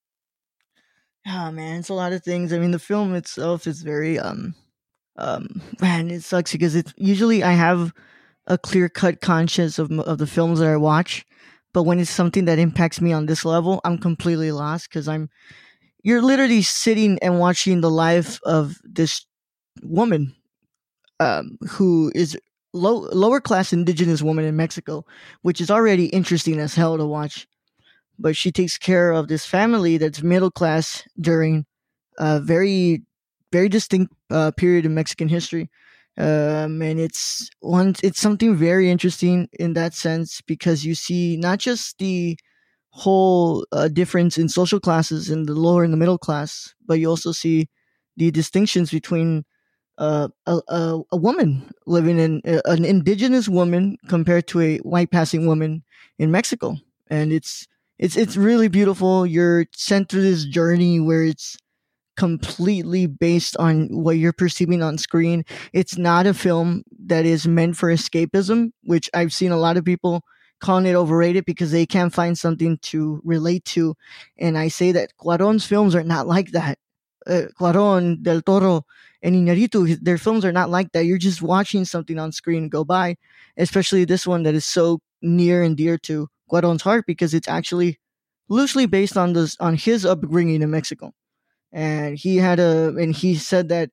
[1.26, 2.52] Oh man, it's a lot of things.
[2.52, 4.54] I mean, the film itself is very um
[5.16, 7.92] um man, it sucks because it's usually I have
[8.46, 11.26] a clear cut conscience of of the films that I watch,
[11.72, 15.28] but when it's something that impacts me on this level, I'm completely lost because I'm
[16.02, 19.26] you're literally sitting and watching the life of this
[19.82, 20.34] woman
[21.20, 22.36] um who is
[22.72, 25.04] low lower class indigenous woman in Mexico,
[25.42, 27.46] which is already interesting as hell to watch
[28.18, 31.64] but she takes care of this family that's middle class during
[32.18, 33.02] a very
[33.52, 35.70] very distinct uh, period in Mexican history.
[36.18, 41.60] Um, and it's one it's something very interesting in that sense because you see not
[41.60, 42.36] just the
[42.90, 47.08] whole uh, difference in social classes in the lower and the middle class, but you
[47.08, 47.68] also see
[48.16, 49.44] the distinctions between
[49.98, 55.10] uh, a, a, a woman living in uh, an indigenous woman compared to a white
[55.12, 55.84] passing woman
[56.18, 56.76] in Mexico,
[57.08, 59.26] and it's it's it's really beautiful.
[59.26, 61.56] You're sent through this journey where it's
[62.18, 65.44] completely based on what you're perceiving on screen.
[65.72, 69.84] It's not a film that is meant for escapism, which I've seen a lot of
[69.84, 70.22] people
[70.60, 73.94] calling it overrated because they can't find something to relate to.
[74.36, 76.78] And I say that Cuaron's films are not like that.
[77.24, 78.82] Uh, Cuaron, Del Toro,
[79.22, 81.04] and Iñárritu, their films are not like that.
[81.04, 83.14] You're just watching something on screen go by,
[83.56, 88.00] especially this one that is so near and dear to Cuaron's heart because it's actually
[88.48, 91.12] loosely based on this on his upbringing in Mexico.
[91.72, 93.90] And he had a and he said that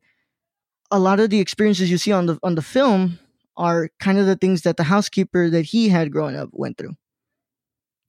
[0.92, 3.20] a lot of the experiences you see on the on the film
[3.58, 6.96] are kind of the things that the housekeeper that he had growing up went through.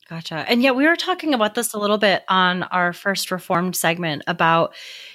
[0.09, 0.45] Gotcha.
[0.49, 4.23] And yet we were talking about this a little bit on our first reformed segment
[4.29, 4.73] about,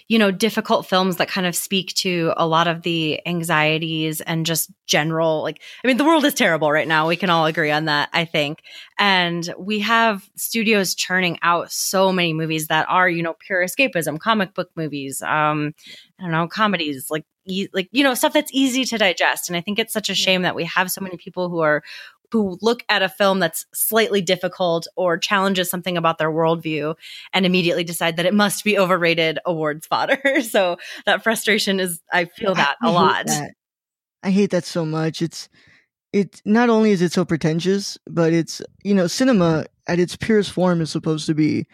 [0.10, 4.46] you know, difficult films that kind of speak to a lot of the anxieties and
[4.46, 7.08] just general like I mean the world is terrible right now.
[7.08, 8.64] We can all agree on that, I think.
[9.00, 14.20] And we have studios churning out so many movies that are, you know, pure escapism,
[14.20, 15.74] comic book movies, um
[16.20, 19.48] I don't know, comedies, like e- like you know, stuff that's easy to digest.
[19.50, 21.82] And I think it's such a shame that we have so many people who are
[22.32, 26.96] who look at a film that's slightly difficult or challenges something about their worldview
[27.34, 30.42] and immediately decide that it must be overrated awards fodder.
[30.42, 33.28] so that frustration is, I feel that I a lot.
[33.28, 33.52] that.
[34.24, 35.22] I hate that so much.
[35.22, 35.50] It's
[36.14, 40.52] it not only is it so pretentious, but it's you know cinema at its purest
[40.52, 41.66] form is supposed to be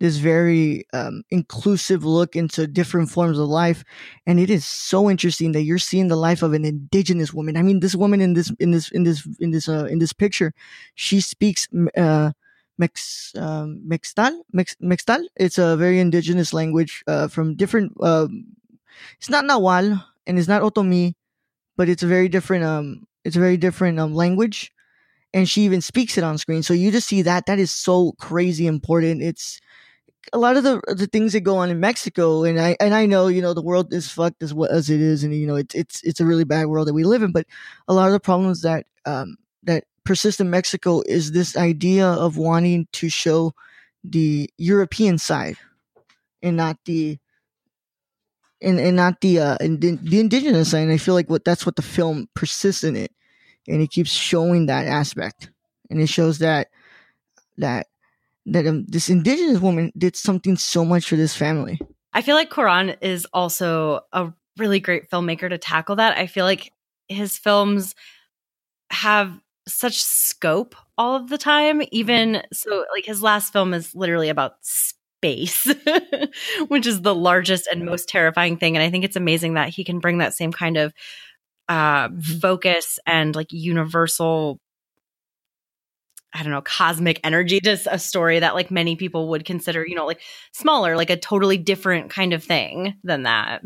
[0.00, 3.84] this very um, inclusive look into different forms of life,
[4.26, 7.56] and it is so interesting that you're seeing the life of an indigenous woman.
[7.56, 10.12] I mean, this woman in this in this in this in this uh, in this
[10.12, 10.52] picture,
[10.94, 12.32] she speaks uh,
[12.78, 15.24] Mex um, Mextal Mex, Mextal.
[15.36, 17.92] It's a very indigenous language uh, from different.
[18.02, 18.46] Um,
[19.18, 21.14] it's not Nahual and it's not Otomi.
[21.76, 24.72] but it's a very different um it's a very different um language
[25.34, 28.12] and she even speaks it on screen so you just see that that is so
[28.18, 29.60] crazy important it's
[30.32, 33.06] a lot of the the things that go on in Mexico, and I and I
[33.06, 35.74] know you know the world is fucked as as it is, and you know it's
[35.74, 37.32] it's it's a really bad world that we live in.
[37.32, 37.46] But
[37.88, 42.36] a lot of the problems that um, that persist in Mexico is this idea of
[42.36, 43.52] wanting to show
[44.02, 45.56] the European side
[46.42, 47.18] and not the
[48.64, 50.82] and, and not the uh and the, indigenous side.
[50.82, 53.12] And I feel like what that's what the film persists in it,
[53.68, 55.50] and it keeps showing that aspect,
[55.90, 56.68] and it shows that
[57.58, 57.86] that
[58.46, 61.78] that um, this indigenous woman did something so much for this family.
[62.12, 66.16] I feel like Cuarón is also a really great filmmaker to tackle that.
[66.16, 66.72] I feel like
[67.08, 67.94] his films
[68.90, 71.82] have such scope all of the time.
[71.90, 74.56] Even so, like his last film is literally about
[75.24, 75.72] space,
[76.68, 78.76] which is the largest and most terrifying thing.
[78.76, 80.92] And I think it's amazing that he can bring that same kind of
[81.68, 82.10] uh,
[82.40, 84.60] focus and like universal
[86.36, 89.94] I don't know, cosmic energy to a story that like many people would consider, you
[89.94, 90.20] know, like
[90.50, 93.62] smaller, like a totally different kind of thing than that.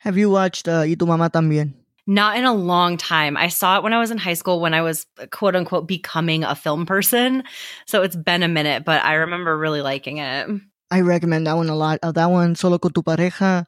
[0.00, 1.72] Have you watched uh, Y mamá también?
[2.06, 3.38] Not in a long time.
[3.38, 6.44] I saw it when I was in high school when I was quote unquote becoming
[6.44, 7.44] a film person.
[7.86, 10.50] So it's been a minute, but I remember really liking it.
[10.90, 11.98] I recommend that one a lot.
[12.02, 13.64] Uh, that one, Solo con tu pareja,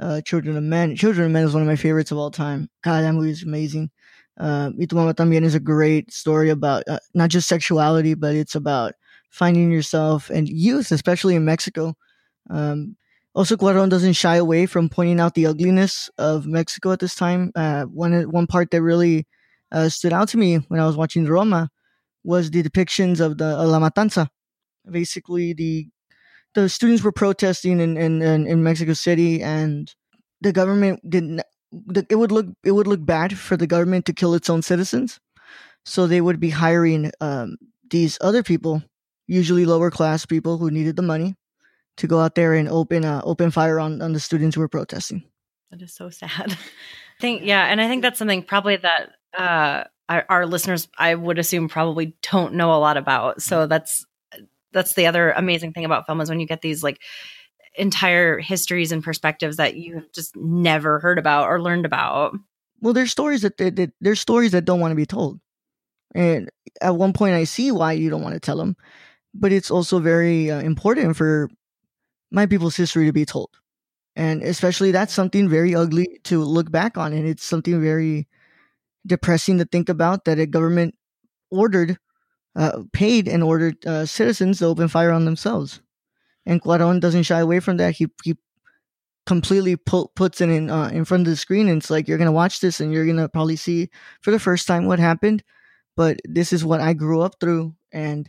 [0.00, 0.96] uh, Children of Men.
[0.96, 2.68] Children of Men is one of my favorites of all time.
[2.82, 3.90] God, that movie is amazing.
[4.38, 8.34] Uh, Y tu mamá también is a great story about uh, not just sexuality, but
[8.34, 8.94] it's about
[9.30, 11.94] finding yourself and youth, especially in Mexico.
[12.50, 12.96] Um,
[13.34, 17.50] also, Cuarón doesn't shy away from pointing out the ugliness of Mexico at this time.
[17.54, 19.26] Uh, one one part that really
[19.70, 21.70] uh, stood out to me when I was watching Roma
[22.24, 24.28] was the depictions of the uh, La Matanza.
[24.90, 25.88] Basically, the
[26.54, 29.92] the students were protesting in, in, in, Mexico City, and
[30.40, 31.42] the government didn't.
[32.10, 35.18] It would look it would look bad for the government to kill its own citizens,
[35.84, 37.56] so they would be hiring um,
[37.90, 38.82] these other people,
[39.26, 41.34] usually lower class people who needed the money,
[41.96, 44.68] to go out there and open uh, open fire on, on the students who were
[44.68, 45.24] protesting.
[45.70, 46.52] That is so sad.
[46.52, 46.58] I
[47.20, 51.38] think yeah, and I think that's something probably that uh, our, our listeners, I would
[51.38, 53.40] assume, probably don't know a lot about.
[53.40, 54.04] So that's
[54.72, 57.00] that's the other amazing thing about film is when you get these like
[57.74, 62.34] entire histories and perspectives that you have just never heard about or learned about.
[62.80, 65.40] Well, there's stories that, that, that there's stories that don't want to be told,
[66.14, 66.50] and
[66.80, 68.76] at one point I see why you don't want to tell them,
[69.32, 71.48] but it's also very uh, important for
[72.30, 73.50] my people's history to be told,
[74.16, 78.26] and especially that's something very ugly to look back on, and it's something very
[79.06, 80.94] depressing to think about that a government
[81.50, 81.98] ordered,
[82.56, 85.80] uh, paid and ordered uh, citizens to open fire on themselves.
[86.44, 87.94] And Cuarón doesn't shy away from that.
[87.94, 88.36] He he
[89.26, 92.18] completely pu- puts it in uh, in front of the screen, and it's like you're
[92.18, 93.88] gonna watch this, and you're gonna probably see
[94.20, 95.42] for the first time what happened.
[95.96, 98.28] But this is what I grew up through, and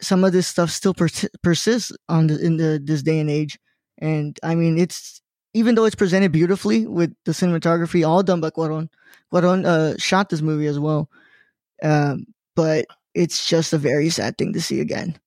[0.00, 1.08] some of this stuff still per-
[1.42, 3.58] persists on the, in the this day and age.
[3.98, 5.20] And I mean, it's
[5.54, 8.88] even though it's presented beautifully with the cinematography all done by Cuarón.
[9.32, 11.10] Cuarón uh, shot this movie as well,
[11.82, 12.86] um, but
[13.16, 15.18] it's just a very sad thing to see again.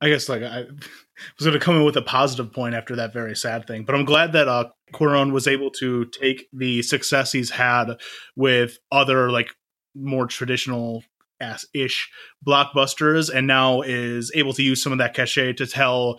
[0.00, 0.62] I guess like I
[1.38, 3.94] was going to come in with a positive point after that very sad thing, but
[3.94, 7.94] I'm glad that uh, Cuarón was able to take the success he's had
[8.36, 9.54] with other like
[9.94, 11.04] more traditional
[11.40, 12.10] ass ish
[12.46, 16.18] blockbusters, and now is able to use some of that cachet to tell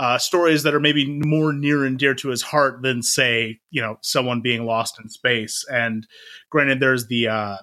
[0.00, 3.80] uh, stories that are maybe more near and dear to his heart than say you
[3.80, 5.64] know someone being lost in space.
[5.70, 6.08] And
[6.50, 7.56] granted, there's the uh,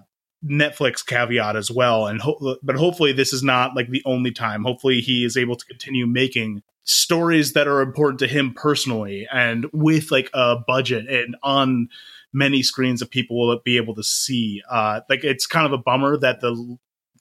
[0.45, 2.07] Netflix caveat as well.
[2.07, 4.63] And ho- but hopefully this is not like the only time.
[4.63, 9.65] Hopefully he is able to continue making stories that are important to him personally and
[9.73, 11.89] with like a budget and on
[12.33, 14.61] many screens that people will be able to see.
[14.69, 16.77] Uh, like it's kind of a bummer that the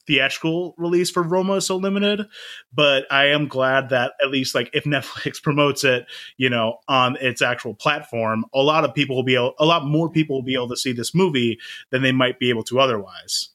[0.07, 2.25] theatrical release for Roma is so limited,
[2.73, 7.17] but I am glad that at least like if Netflix promotes it, you know, on
[7.17, 10.43] its actual platform, a lot of people will be able, a lot more people will
[10.43, 11.59] be able to see this movie
[11.91, 13.49] than they might be able to otherwise.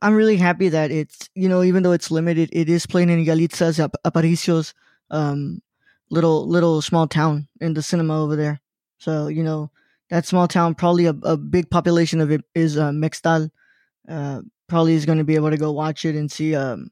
[0.00, 3.24] I'm really happy that it's you know even though it's limited, it is playing in
[3.24, 4.74] Yalitza's Aparicio's
[5.10, 5.62] um,
[6.10, 8.60] little little small town in the cinema over there.
[8.98, 9.70] So you know
[10.10, 13.50] that small town probably a, a big population of it is uh, Mextal.
[14.08, 16.90] Uh, probably is going to be able to go watch it and see um,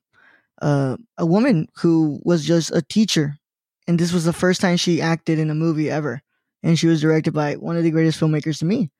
[0.61, 3.37] uh, a woman who was just a teacher,
[3.89, 6.21] and this was the first time she acted in a movie ever,
[6.63, 8.91] and she was directed by one of the greatest filmmakers to me.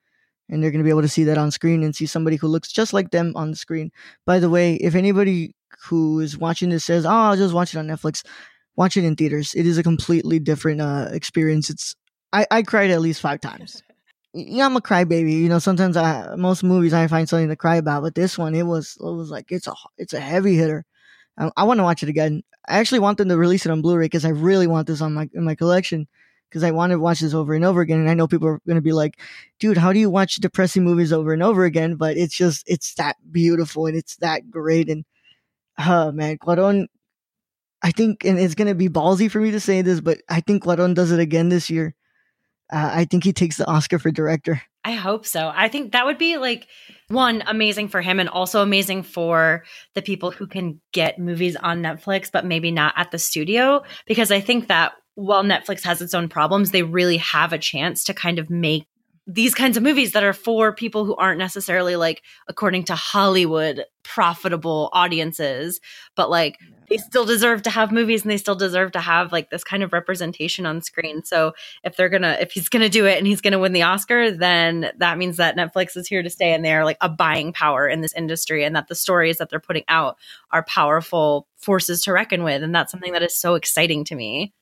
[0.49, 2.49] And they're going to be able to see that on screen and see somebody who
[2.49, 3.93] looks just like them on the screen.
[4.27, 5.55] By the way, if anybody
[5.85, 8.25] who is watching this says, "Oh, I'll just watch it on Netflix,"
[8.77, 9.55] watch it in theaters.
[9.55, 11.71] It is a completely different uh, experience.
[11.71, 11.95] It's
[12.33, 13.83] I, I cried at least five times.
[14.33, 15.33] Yeah, I'm a crybaby.
[15.33, 18.55] You know, sometimes I most movies I find something to cry about, but this one
[18.55, 20.85] it was it was like it's a it's a heavy hitter.
[21.39, 22.43] I, I want to watch it again.
[22.69, 25.15] I actually want them to release it on Blu-ray because I really want this on
[25.15, 26.09] my in my collection
[26.49, 28.01] because I want to watch this over and over again.
[28.01, 29.21] And I know people are going to be like,
[29.61, 32.95] "Dude, how do you watch depressing movies over and over again?" But it's just it's
[32.97, 34.89] that beautiful and it's that great.
[34.91, 35.05] And
[35.79, 36.87] oh man, Cuarón.
[37.83, 40.41] I think, and it's going to be ballsy for me to say this, but I
[40.41, 41.95] think Cuarón does it again this year.
[42.73, 44.63] Uh, I think he takes the Oscar for director.
[44.85, 45.53] I hope so.
[45.55, 46.67] I think that would be like
[47.09, 49.65] one amazing for him and also amazing for
[49.95, 54.31] the people who can get movies on Netflix but maybe not at the studio because
[54.31, 58.15] I think that while Netflix has its own problems, they really have a chance to
[58.15, 58.87] kind of make
[59.27, 63.85] these kinds of movies that are for people who aren't necessarily like according to Hollywood
[64.03, 65.81] profitable audiences,
[66.17, 66.57] but like
[66.91, 69.85] they still deserve to have movies and they still deserve to have like this kind
[69.85, 71.23] of representation on screen.
[71.23, 74.33] So if they're gonna if he's gonna do it and he's gonna win the Oscar,
[74.33, 77.89] then that means that Netflix is here to stay and they're like a buying power
[77.89, 80.19] in this industry and that the stories that they're putting out
[80.51, 82.63] are powerful forces to reckon with.
[82.63, 84.53] And that's something that is so exciting to me.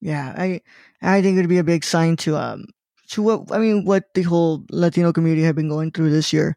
[0.00, 0.60] Yeah, I
[1.02, 2.66] I think it'd be a big sign to um
[3.08, 6.56] to what I mean what the whole Latino community have been going through this year.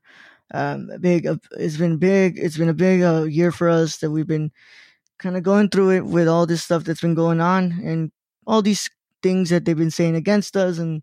[0.53, 2.37] Um, big uh, it's been big.
[2.37, 4.51] It's been a big uh, year for us that we've been
[5.17, 8.11] kind of going through it with all this stuff that's been going on and
[8.45, 8.89] all these
[9.23, 11.01] things that they've been saying against us and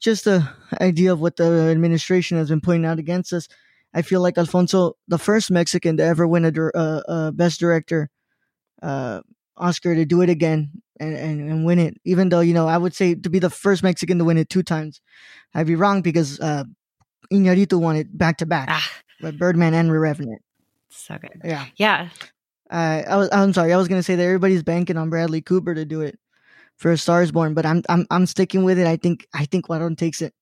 [0.00, 0.48] just the
[0.80, 3.48] idea of what the administration has been putting out against us.
[3.92, 8.10] I feel like Alfonso, the first Mexican to ever win a, uh, uh, best director
[8.82, 9.20] uh,
[9.56, 10.70] Oscar, to do it again
[11.00, 11.96] and, and, and win it.
[12.04, 14.48] Even though, you know, I would say to be the first Mexican to win it
[14.48, 15.00] two times.
[15.54, 16.38] I'd be wrong because
[17.32, 18.82] Iñárritu won it back to back.
[19.20, 20.42] But Birdman and Revenant.
[20.90, 21.40] So good.
[21.44, 21.66] Yeah.
[21.76, 22.08] Yeah.
[22.70, 23.28] Uh, I was.
[23.32, 23.72] I'm sorry.
[23.72, 26.18] I was gonna say that everybody's banking on Bradley Cooper to do it
[26.76, 28.86] for A Star Is Born, but I'm I'm I'm sticking with it.
[28.86, 30.34] I think I think Cuarón takes it.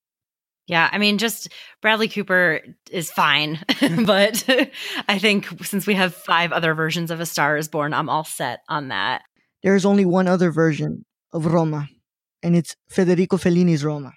[0.66, 1.48] Yeah, I mean, just
[1.80, 2.60] Bradley Cooper
[2.90, 3.60] is fine,
[4.04, 4.44] but
[5.08, 8.24] I think since we have five other versions of A Star Is Born, I'm all
[8.24, 9.22] set on that.
[9.62, 11.88] There's only one other version of Roma,
[12.42, 14.14] and it's Federico Fellini's Roma,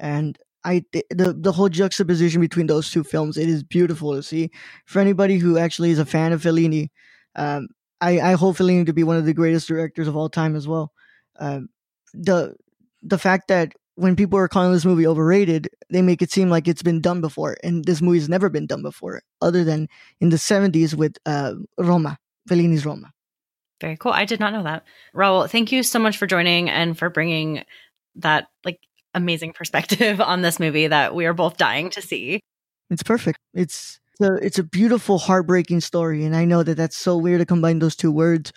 [0.00, 4.50] and I the the whole juxtaposition between those two films it is beautiful to see.
[4.84, 6.88] For anybody who actually is a fan of Fellini,
[7.36, 7.68] um,
[8.00, 10.66] I I hold Fellini to be one of the greatest directors of all time as
[10.66, 10.92] well.
[11.38, 11.68] Um,
[12.12, 12.56] the
[13.02, 16.68] the fact that when people are calling this movie overrated, they make it seem like
[16.68, 19.88] it's been done before, and this movie's never been done before, other than
[20.20, 22.18] in the '70s with uh, Roma,
[22.50, 23.12] Fellini's Roma.
[23.80, 24.12] Very cool.
[24.12, 24.84] I did not know that.
[25.14, 27.62] Raul, thank you so much for joining and for bringing
[28.16, 28.80] that like
[29.16, 32.40] amazing perspective on this movie that we are both dying to see.
[32.90, 33.38] It's perfect.
[33.52, 37.46] It's a, it's a beautiful, heartbreaking story, and I know that that's so weird to
[37.46, 38.52] combine those two words.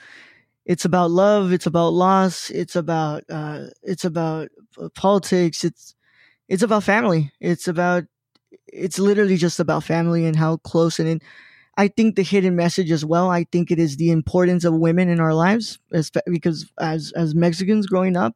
[0.66, 1.52] It's about love.
[1.52, 2.52] It's about loss.
[2.52, 4.50] It's about uh, it's about
[4.80, 5.64] uh, politics.
[5.64, 5.96] It's
[6.48, 7.32] it's about family.
[7.40, 8.04] It's about
[8.68, 11.10] it's literally just about family and how close and.
[11.10, 11.22] In,
[11.78, 13.30] I think the hidden message as well.
[13.30, 17.34] I think it is the importance of women in our lives, as, because as as
[17.34, 18.36] Mexicans growing up,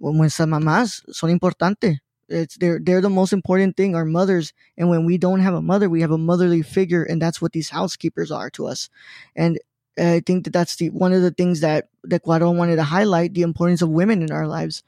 [0.00, 1.98] nuestras mamás son importantes.
[2.28, 3.94] It's they're they're the most important thing.
[3.94, 7.22] Our mothers, and when we don't have a mother, we have a motherly figure, and
[7.22, 8.90] that's what these housekeepers are to us.
[9.34, 9.58] And
[9.98, 13.34] I think that that's the one of the things that that Cuarón wanted to highlight
[13.34, 14.82] the importance of women in our lives,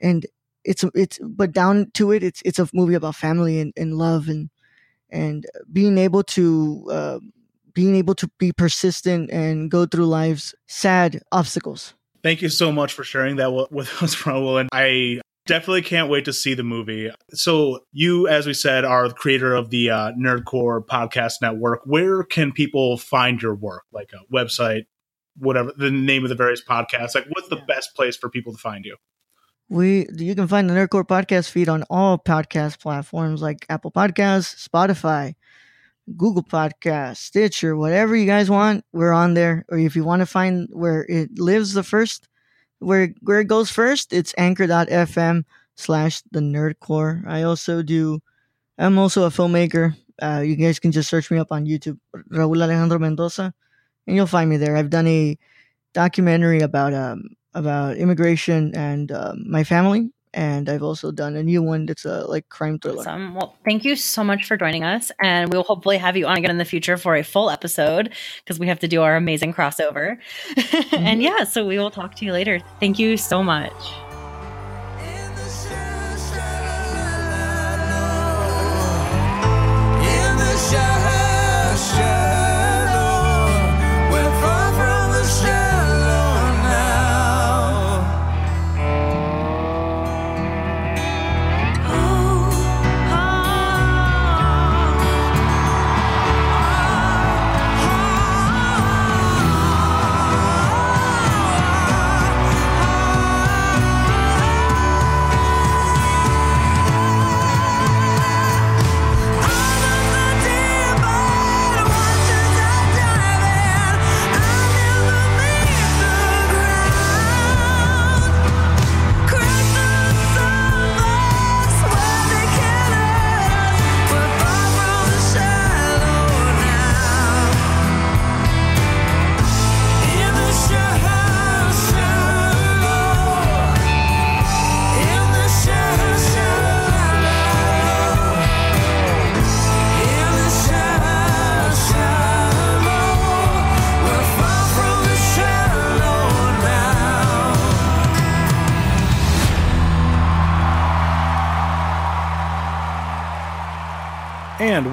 [0.00, 0.26] and
[0.64, 4.28] it's it's but down to it, it's it's a movie about family and, and love
[4.28, 4.50] and
[5.10, 7.18] and being able to uh,
[7.72, 11.94] being able to be persistent and go through life's sad obstacles.
[12.22, 14.60] Thank you so much for sharing that with us, Raul.
[14.60, 17.10] And I definitely can't wait to see the movie.
[17.32, 21.80] So, you, as we said, are the creator of the uh, Nerd Corps Podcast Network.
[21.84, 23.84] Where can people find your work?
[23.92, 24.86] Like a website,
[25.36, 27.14] whatever the name of the various podcasts.
[27.14, 27.64] Like, what's the yeah.
[27.66, 28.96] best place for people to find you?
[29.68, 33.92] We you can find the Nerd Corps podcast feed on all podcast platforms like Apple
[33.92, 35.34] Podcasts, Spotify,
[36.16, 39.64] Google Podcast, Stitcher, whatever you guys want, we're on there.
[39.68, 42.28] Or if you want to find where it lives the first,
[42.80, 45.44] where where it goes first, it's anchor.fm
[45.76, 47.26] slash the nerdcorps.
[47.26, 48.20] I also do
[48.78, 49.94] I'm also a filmmaker.
[50.22, 51.98] Uh, you guys can just search me up on YouTube,
[52.32, 53.52] Raul Alejandro Mendoza,
[54.06, 54.76] and you'll find me there.
[54.76, 55.38] I've done a
[55.94, 57.24] documentary about um,
[57.54, 60.10] about immigration and um, my family.
[60.32, 63.00] And I've also done a new one that's a like crime thriller.
[63.00, 63.34] Awesome.
[63.34, 66.50] Well, thank you so much for joining us, and we'll hopefully have you on again
[66.50, 68.14] in the future for a full episode
[68.44, 70.18] because we have to do our amazing crossover.
[70.70, 70.96] Mm-hmm.
[70.96, 72.60] and yeah, so we will talk to you later.
[72.80, 73.72] Thank you so much.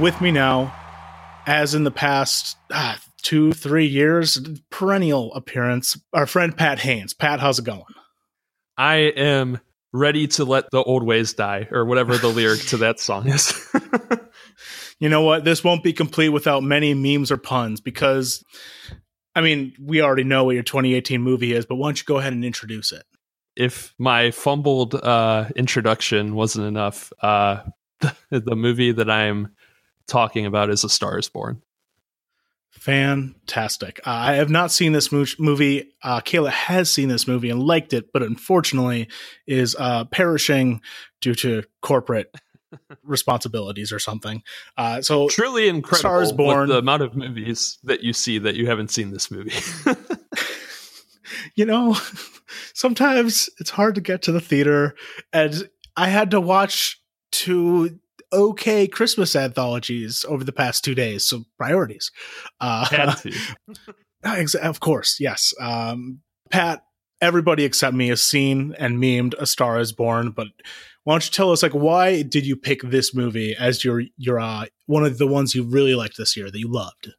[0.07, 0.73] With me now,
[1.47, 4.39] as in the past ah, two, three years,
[4.69, 7.13] perennial appearance, our friend Pat Haynes.
[7.13, 7.83] Pat, how's it going?
[8.77, 9.59] I am
[9.91, 13.53] ready to let the old ways die, or whatever the lyric to that song is.
[14.99, 15.43] you know what?
[15.43, 18.45] This won't be complete without many memes or puns because,
[19.35, 22.17] I mean, we already know what your 2018 movie is, but why don't you go
[22.17, 23.03] ahead and introduce it?
[23.57, 27.63] If my fumbled uh, introduction wasn't enough, uh,
[28.31, 29.49] the movie that I'm
[30.07, 31.61] talking about is A Star is Born.
[32.71, 33.99] Fantastic.
[34.05, 35.91] Uh, I have not seen this mo- movie.
[36.03, 39.09] Uh, Kayla has seen this movie and liked it, but unfortunately
[39.47, 40.81] is uh, perishing
[41.19, 42.33] due to corporate
[43.03, 44.43] responsibilities or something.
[44.77, 45.97] Uh, so truly incredible.
[45.97, 46.69] Star is Born.
[46.69, 49.55] the amount of movies that you see that you haven't seen this movie.
[51.55, 51.97] you know,
[52.73, 54.95] sometimes it's hard to get to the theater,
[55.33, 57.01] and I had to watch
[57.31, 57.99] two
[58.31, 61.25] okay Christmas anthologies over the past two days.
[61.25, 62.11] So priorities.
[62.59, 63.15] Uh,
[64.61, 65.53] of course, yes.
[65.59, 66.83] Um, Pat,
[67.21, 70.47] everybody except me has seen and memed A Star Is Born, but
[71.03, 74.39] why don't you tell us like why did you pick this movie as your your
[74.39, 77.13] uh, one of the ones you really liked this year that you loved?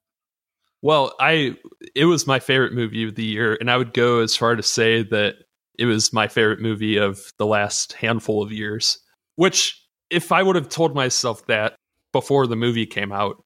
[0.82, 1.56] Well, I
[1.94, 4.62] it was my favorite movie of the year, and I would go as far to
[4.62, 5.36] say that
[5.78, 8.98] it was my favorite movie of the last handful of years.
[9.36, 9.80] Which
[10.10, 11.76] if I would have told myself that
[12.12, 13.42] before the movie came out,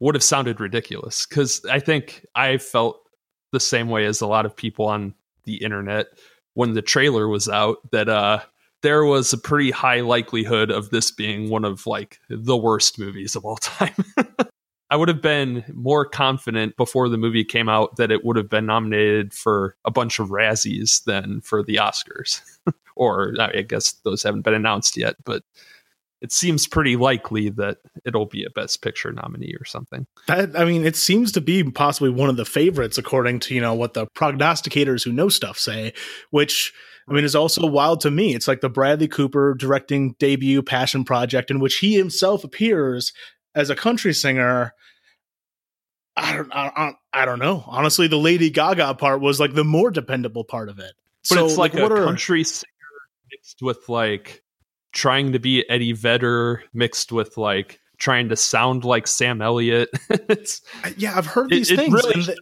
[0.00, 3.00] would have sounded ridiculous because I think I felt
[3.52, 6.06] the same way as a lot of people on the internet
[6.54, 8.40] when the trailer was out that uh
[8.82, 13.34] there was a pretty high likelihood of this being one of like the worst movies
[13.34, 13.94] of all time.
[14.90, 18.48] I would have been more confident before the movie came out that it would have
[18.48, 22.40] been nominated for a bunch of Razzies than for the Oscars.
[22.96, 25.42] or I guess those haven't been announced yet, but
[26.20, 30.06] it seems pretty likely that it'll be a best picture nominee or something.
[30.26, 33.60] That I mean, it seems to be possibly one of the favorites according to, you
[33.60, 35.92] know, what the prognosticators who know stuff say,
[36.30, 36.72] which
[37.08, 38.34] I mean is also wild to me.
[38.34, 43.12] It's like the Bradley Cooper directing debut passion project in which he himself appears
[43.54, 44.74] as a country singer.
[46.16, 47.62] I don't, I, I don't know.
[47.68, 50.94] Honestly, the Lady Gaga part was like the more dependable part of it.
[51.30, 52.72] But so, it's like, like a are, country singer
[53.30, 54.42] mixed with like
[54.92, 59.88] trying to be Eddie Vedder mixed with like trying to sound like Sam Elliott.
[60.10, 60.62] it's
[60.96, 61.94] yeah, I've heard these it, things.
[61.94, 62.38] It really and,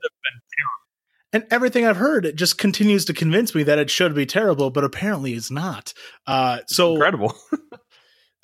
[1.32, 4.70] and everything I've heard, it just continues to convince me that it should be terrible,
[4.70, 5.92] but apparently it's not.
[6.26, 7.34] Uh, so incredible.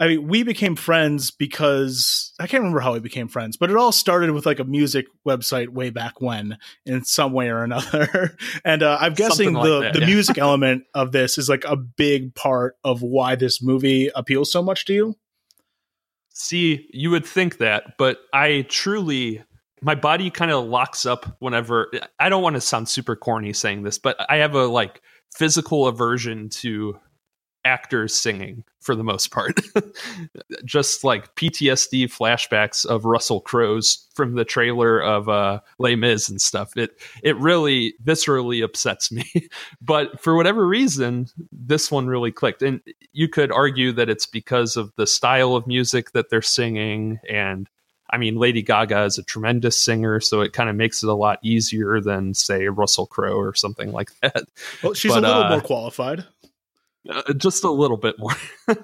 [0.00, 3.76] I mean, we became friends because I can't remember how we became friends, but it
[3.76, 8.36] all started with like a music website way back when, in some way or another.
[8.64, 10.06] and uh, I'm guessing like the that, the yeah.
[10.06, 14.62] music element of this is like a big part of why this movie appeals so
[14.62, 15.16] much to you.
[16.34, 19.44] See, you would think that, but I truly
[19.82, 23.82] my body kind of locks up whenever I don't want to sound super corny saying
[23.82, 25.02] this, but I have a like
[25.34, 26.98] physical aversion to
[27.64, 29.60] actors singing for the most part.
[30.64, 36.40] Just like PTSD flashbacks of Russell Crowe's from the trailer of uh Les Mis and
[36.40, 36.76] stuff.
[36.76, 39.24] It it really viscerally upsets me.
[39.80, 42.62] but for whatever reason, this one really clicked.
[42.62, 42.80] And
[43.12, 47.68] you could argue that it's because of the style of music that they're singing and
[48.14, 51.14] I mean, Lady Gaga is a tremendous singer, so it kind of makes it a
[51.14, 54.44] lot easier than, say, Russell Crowe or something like that.
[54.82, 56.26] Well, she's but, a little uh, more qualified
[57.08, 58.32] uh, just a little bit more.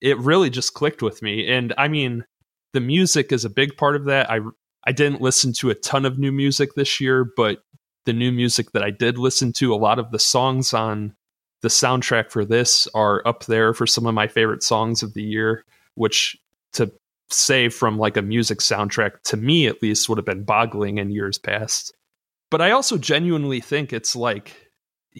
[0.00, 2.24] it really just clicked with me, and I mean,
[2.72, 4.30] the music is a big part of that.
[4.30, 4.40] I
[4.86, 7.58] I didn't listen to a ton of new music this year, but
[8.06, 11.14] the new music that I did listen to, a lot of the songs on
[11.60, 15.22] the soundtrack for this are up there for some of my favorite songs of the
[15.22, 15.64] year,
[15.94, 16.36] which
[16.74, 16.90] to
[17.30, 21.10] say from like a music soundtrack to me at least would have been boggling in
[21.10, 21.94] years past.
[22.50, 24.67] But I also genuinely think it's like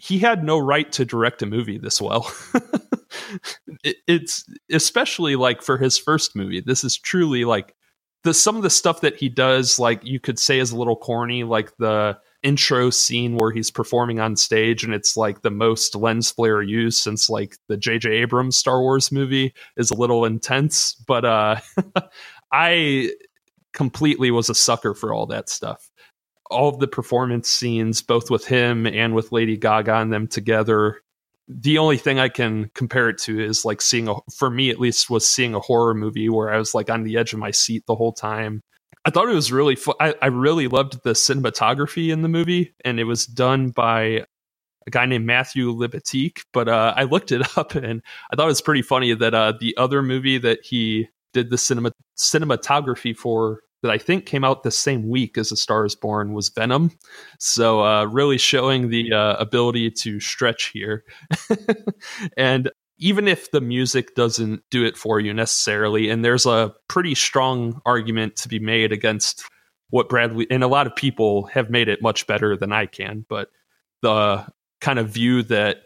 [0.02, 2.30] he had no right to direct a movie this well.
[3.84, 6.60] it, it's especially like for his first movie.
[6.60, 7.74] This is truly like
[8.24, 10.96] the some of the stuff that he does like you could say is a little
[10.96, 15.94] corny like the intro scene where he's performing on stage and it's like the most
[15.94, 20.94] lens flare used since like the JJ Abrams Star Wars movie is a little intense
[21.06, 21.56] but uh
[22.52, 23.12] I
[23.72, 25.90] completely was a sucker for all that stuff
[26.50, 31.00] all of the performance scenes, both with him and with Lady Gaga and them together.
[31.48, 34.80] The only thing I can compare it to is like seeing a, for me at
[34.80, 37.50] least, was seeing a horror movie where I was like on the edge of my
[37.50, 38.62] seat the whole time.
[39.04, 39.94] I thought it was really fun.
[40.00, 44.24] I, I really loved the cinematography in the movie, and it was done by
[44.86, 46.42] a guy named Matthew Libatique.
[46.52, 49.54] But uh, I looked it up, and I thought it was pretty funny that uh,
[49.58, 54.62] the other movie that he did the cinema cinematography for that I think came out
[54.62, 56.90] the same week as A Star Is Born was Venom.
[57.38, 61.04] So uh, really showing the uh, ability to stretch here.
[62.36, 67.14] and even if the music doesn't do it for you necessarily, and there's a pretty
[67.14, 69.44] strong argument to be made against
[69.90, 73.24] what Bradley and a lot of people have made it much better than I can,
[73.28, 73.48] but
[74.02, 74.46] the
[74.80, 75.78] kind of view that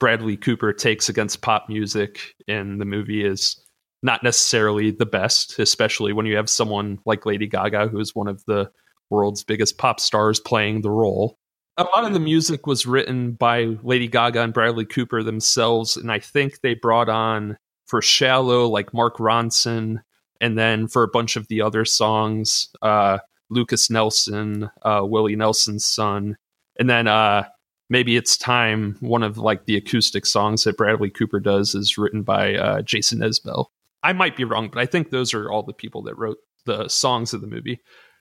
[0.00, 3.62] Bradley Cooper takes against pop music in the movie is
[4.02, 8.28] not necessarily the best, especially when you have someone like Lady Gaga, who is one
[8.28, 8.70] of the
[9.10, 11.38] world's biggest pop stars, playing the role.
[11.76, 16.10] A lot of the music was written by Lady Gaga and Bradley Cooper themselves, and
[16.10, 20.02] I think they brought on for Shallow like Mark Ronson,
[20.40, 23.18] and then for a bunch of the other songs, uh,
[23.50, 26.36] Lukas Nelson, uh, Willie Nelson's son,
[26.78, 27.44] and then uh,
[27.88, 28.96] maybe it's time.
[29.00, 33.20] One of like the acoustic songs that Bradley Cooper does is written by uh, Jason
[33.20, 33.66] Isbell.
[34.02, 36.88] I might be wrong, but I think those are all the people that wrote the
[36.88, 37.80] songs of the movie.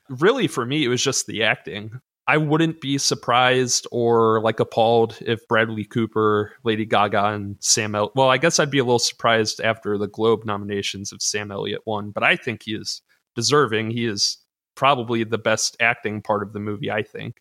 [0.10, 2.00] Really, for me, it was just the acting.
[2.30, 8.12] I wouldn't be surprised or like appalled if Bradley Cooper, Lady Gaga, and Sam El-
[8.16, 11.82] well, I guess I'd be a little surprised after the Globe nominations if Sam Elliott
[11.86, 13.02] won, but I think he is
[13.36, 13.92] deserving.
[13.92, 14.38] He is
[14.76, 17.38] probably the best acting part of the movie, I think.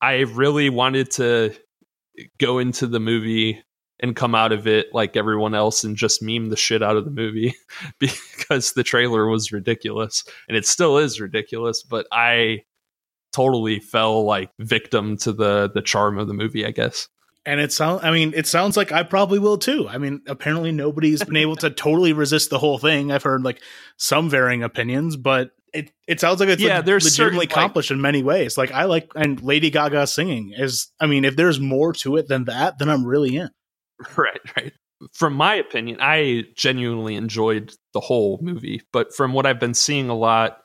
[0.00, 1.54] I really wanted to
[2.38, 3.62] go into the movie
[4.00, 7.04] and come out of it like everyone else and just meme the shit out of
[7.04, 7.54] the movie
[7.98, 12.62] because the trailer was ridiculous and it still is ridiculous but i
[13.32, 17.08] totally fell like victim to the the charm of the movie i guess
[17.44, 20.72] and it sounds i mean it sounds like i probably will too i mean apparently
[20.72, 23.60] nobody's been able to totally resist the whole thing i've heard like
[23.96, 27.50] some varying opinions but it, it sounds like it's yeah, like there's legitimately certain, like-
[27.50, 28.56] accomplished in many ways.
[28.56, 32.28] Like I like and Lady Gaga singing is I mean, if there's more to it
[32.28, 33.50] than that, then I'm really in.
[34.16, 34.72] right right.
[35.12, 40.08] From my opinion i genuinely enjoyed the whole movie but from what i've been seeing
[40.08, 40.58] a lot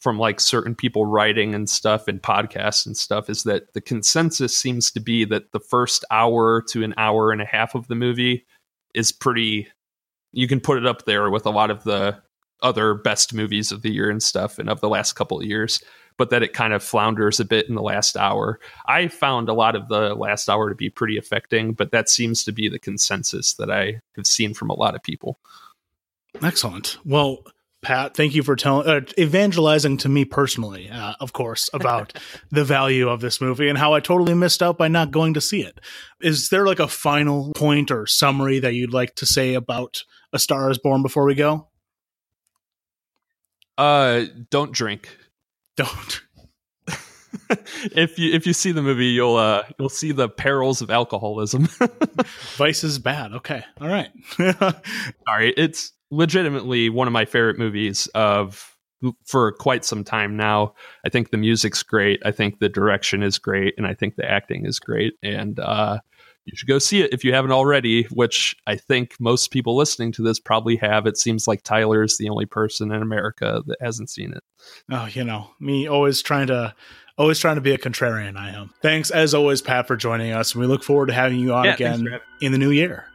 [0.00, 4.56] from like certain people writing and stuff and podcasts and stuff is that the consensus
[4.56, 7.94] seems to be that the first hour to an hour and a half of the
[7.94, 8.44] movie
[8.94, 9.68] is pretty
[10.32, 12.20] you can put it up there with a lot of the
[12.62, 15.82] other best movies of the year and stuff and of the last couple of years
[16.22, 19.52] but that it kind of flounders a bit in the last hour i found a
[19.52, 22.78] lot of the last hour to be pretty affecting but that seems to be the
[22.78, 25.40] consensus that i have seen from a lot of people
[26.40, 26.98] Excellent.
[27.04, 27.44] Well,
[27.82, 32.16] Pat, thank you for telling uh, evangelizing to me personally, uh, of course, about
[32.50, 35.40] the value of this movie and how I totally missed out by not going to
[35.40, 35.80] see it.
[36.20, 40.38] Is there like a final point or summary that you'd like to say about A
[40.38, 41.68] Star Is Born before we go?
[43.78, 45.08] uh don't drink
[45.76, 46.22] Don't.
[47.92, 51.64] if you if you see the movie you'll uh you'll see the perils of alcoholism
[52.56, 53.32] Vice is bad.
[53.32, 53.62] Okay.
[53.80, 54.10] All right.
[55.26, 58.76] sorry it's legitimately one of my favorite movies of
[59.26, 63.36] for quite some time now i think the music's great i think the direction is
[63.38, 65.98] great and i think the acting is great and uh
[66.44, 70.12] you should go see it if you haven't already which i think most people listening
[70.12, 73.78] to this probably have it seems like tyler is the only person in america that
[73.80, 74.42] hasn't seen it
[74.90, 76.74] Oh, you know, me always trying to
[77.18, 78.72] always trying to be a contrarian I am.
[78.80, 80.52] Thanks as always, Pat, for joining us.
[80.54, 83.06] And we look forward to having you on Yeah, again in the new year.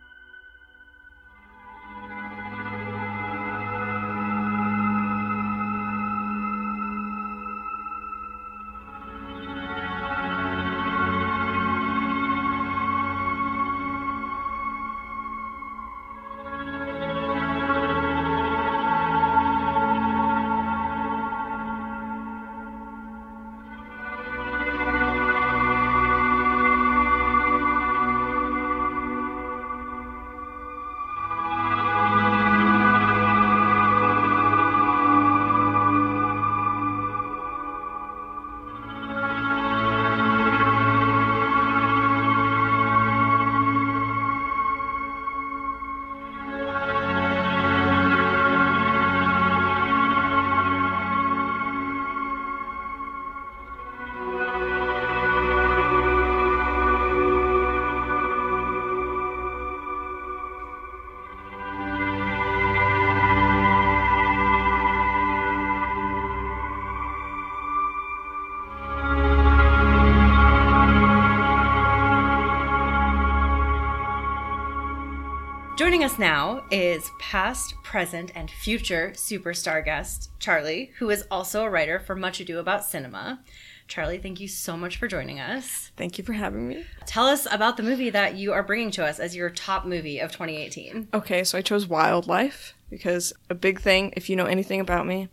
[76.18, 81.99] Us now is past, present, and future superstar guest Charlie, who is also a writer
[81.99, 83.41] for Much Ado About Cinema.
[83.88, 85.91] Charlie, thank you so much for joining us.
[85.95, 86.86] Thank you for having me.
[87.05, 90.20] Tell us about the movie that you are bringing to us as your top movie
[90.20, 91.09] of 2018.
[91.13, 92.74] Okay, so I chose Wildlife.
[92.89, 95.30] because a big thing, if you know anything about me,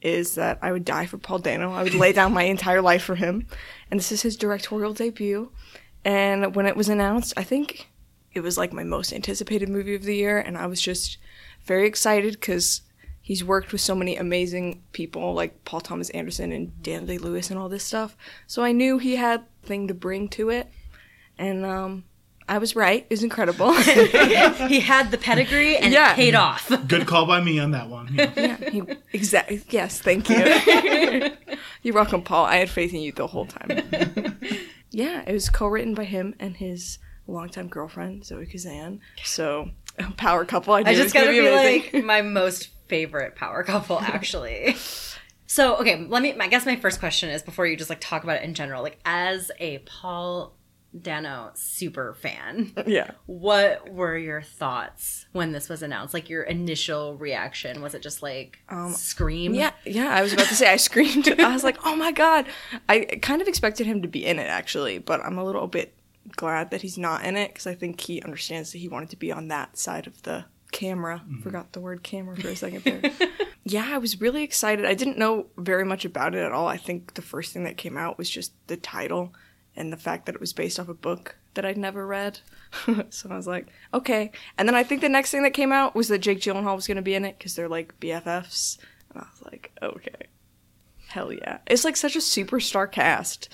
[0.00, 1.72] is that I would die for Paul Dano.
[1.72, 3.46] I would lay down my entire life for him.
[3.90, 5.52] And this is his directorial debut.
[6.04, 7.91] And when it was announced, I think
[8.34, 10.38] it was like my most anticipated movie of the year.
[10.38, 11.18] And I was just
[11.64, 12.82] very excited because
[13.20, 17.50] he's worked with so many amazing people like Paul Thomas Anderson and Dan Day Lewis
[17.50, 18.16] and all this stuff.
[18.46, 20.68] So I knew he had a thing to bring to it.
[21.38, 22.04] And um,
[22.48, 23.04] I was right.
[23.08, 23.72] It was incredible.
[23.82, 26.12] he had the pedigree and Yeah.
[26.12, 26.70] it paid off.
[26.88, 28.08] Good call by me on that one.
[28.12, 28.30] Yeah.
[28.36, 29.62] yeah, he, exactly.
[29.70, 30.36] Yes, thank you.
[31.82, 32.44] You're welcome, Paul.
[32.44, 34.38] I had faith in you the whole time.
[34.90, 36.98] yeah, it was co-written by him and his
[37.32, 39.00] longtime girlfriend Zoe Kazan.
[39.24, 39.70] So
[40.16, 40.74] power couple.
[40.74, 44.76] I, I just gotta be be like my most favorite power couple, actually.
[45.46, 46.34] so, okay, let me.
[46.38, 48.82] I guess my first question is before you just like talk about it in general,
[48.82, 50.54] like as a Paul
[50.98, 53.12] Dano super fan, yeah.
[53.24, 56.12] what were your thoughts when this was announced?
[56.12, 59.54] Like your initial reaction was it just like um, scream?
[59.54, 60.14] Yeah, yeah.
[60.14, 61.28] I was about to say I screamed.
[61.40, 62.46] I was like, "Oh my god!"
[62.88, 65.94] I kind of expected him to be in it actually, but I'm a little bit
[66.36, 69.16] glad that he's not in it because I think he understands that he wanted to
[69.16, 71.22] be on that side of the camera.
[71.24, 71.42] Mm-hmm.
[71.42, 73.12] Forgot the word camera for a second there.
[73.64, 74.84] yeah, I was really excited.
[74.84, 76.66] I didn't know very much about it at all.
[76.66, 79.32] I think the first thing that came out was just the title
[79.76, 82.40] and the fact that it was based off a book that I'd never read.
[83.10, 84.32] so I was like, okay.
[84.58, 86.86] And then I think the next thing that came out was that Jake Gyllenhaal was
[86.86, 88.78] going to be in it because they're like BFFs.
[89.10, 90.28] And I was like, okay.
[91.08, 91.58] Hell yeah.
[91.66, 93.50] It's like such a superstar cast.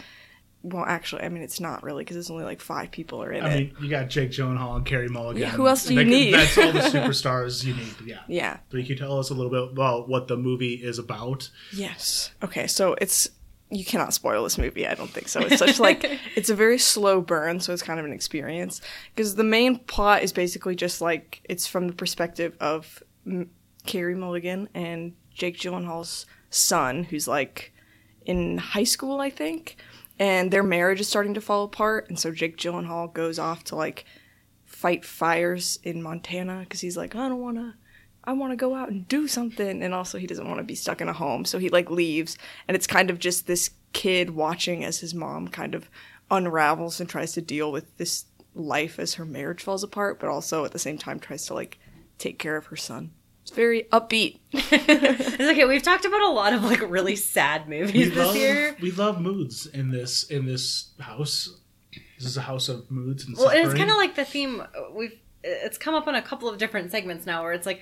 [0.70, 3.44] Well, actually, I mean, it's not really because it's only like five people are in
[3.44, 3.56] I it.
[3.58, 5.42] mean, you got Jake Gyllenhaal and Carey Mulligan.
[5.42, 6.34] Yeah, who else do you Like, need?
[6.34, 7.94] That's all the superstars you need.
[8.04, 8.20] Yeah.
[8.28, 8.56] Yeah.
[8.70, 11.50] But can you tell us a little bit about what the movie is about?
[11.72, 12.32] Yes.
[12.42, 13.28] Okay, so it's
[13.70, 14.86] you cannot spoil this movie.
[14.86, 15.40] I don't think so.
[15.40, 16.04] It's such like
[16.36, 18.80] it's a very slow burn, so it's kind of an experience
[19.14, 23.50] because the main plot is basically just like it's from the perspective of M-
[23.84, 27.72] Carey Mulligan and Jake Gyllenhaal's son, who's like
[28.24, 29.76] in high school, I think,
[30.18, 33.76] and their marriage is starting to fall apart, and so Jake Gyllenhaal goes off to
[33.76, 34.04] like
[34.64, 37.74] fight fires in Montana because he's like, I don't want to.
[38.24, 39.82] I want to go out and do something.
[39.82, 41.46] And also, he doesn't want to be stuck in a home.
[41.46, 42.36] So he like leaves.
[42.66, 45.88] And it's kind of just this kid watching as his mom kind of
[46.30, 50.66] unravels and tries to deal with this life as her marriage falls apart, but also
[50.66, 51.78] at the same time tries to like
[52.18, 53.12] take care of her son.
[53.48, 54.40] It's very upbeat.
[54.52, 55.64] It's okay.
[55.64, 58.76] We've talked about a lot of like really sad movies We this love, year.
[58.82, 61.58] we love moods in this in this house.
[62.18, 64.60] This is a house of moods and Well, and it's kind of like the theme
[64.60, 65.18] uh, we've.
[65.42, 67.80] It's come up on a couple of different segments now, where it's like,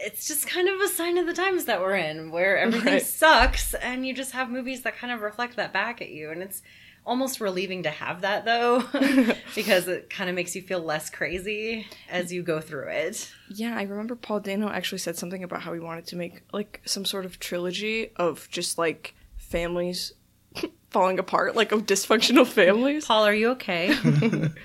[0.00, 3.02] it's just kind of a sign of the times that we're in, where everything Right.
[3.06, 6.42] sucks, and you just have movies that kind of reflect that back at you, and
[6.42, 6.62] it's
[7.04, 8.84] almost relieving to have that though,
[9.54, 13.32] because it kind of makes you feel less crazy as you go through it.
[13.48, 16.80] Yeah, I remember Paul Dano actually said something about how he wanted to make like
[16.84, 20.12] some sort of trilogy of just like families
[20.90, 23.06] falling apart, like of dysfunctional families.
[23.06, 23.94] Paul, are you okay?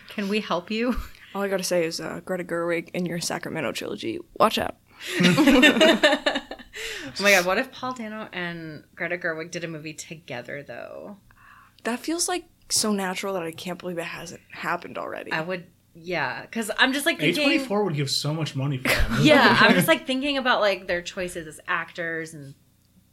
[0.09, 0.95] Can we help you?
[1.35, 4.19] All I gotta say is uh, Greta Gerwig in your Sacramento trilogy.
[4.39, 4.77] Watch out.
[7.19, 11.17] Oh my god, what if Paul Dano and Greta Gerwig did a movie together though?
[11.87, 15.31] That feels like so natural that I can't believe it hasn't happened already.
[15.31, 17.61] I would, yeah, because I'm just like thinking.
[17.61, 19.09] A24 would give so much money for that.
[19.11, 19.23] movie.
[19.23, 22.55] yeah, I'm just like thinking about like their choices as actors and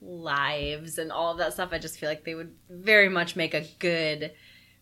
[0.02, 1.68] lives and all of that stuff.
[1.70, 4.32] I just feel like they would very much make a good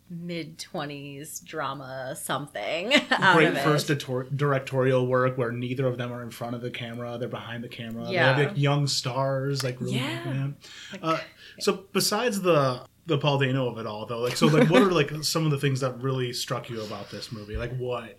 [0.08, 3.62] mid twenties drama something out Great of it.
[3.62, 7.28] first ditor- directorial work where neither of them are in front of the camera; they're
[7.28, 8.08] behind the camera.
[8.08, 8.32] Yeah.
[8.32, 9.96] They have like young stars, like really.
[9.96, 10.48] Yeah.
[10.94, 10.98] Yeah.
[11.02, 11.18] Uh,
[11.60, 14.90] so besides the the Paul Dano of it all, though, like so, like what are
[14.90, 17.56] like some of the things that really struck you about this movie?
[17.56, 18.18] Like what?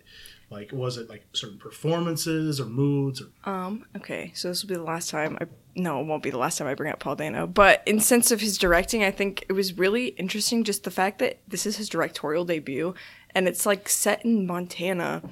[0.50, 4.76] Like was it like certain performances or moods or Um, okay, so this will be
[4.76, 7.16] the last time I no, it won't be the last time I bring up Paul
[7.16, 7.48] Dano.
[7.48, 11.18] But in sense of his directing, I think it was really interesting just the fact
[11.18, 12.94] that this is his directorial debut
[13.34, 15.24] and it's like set in Montana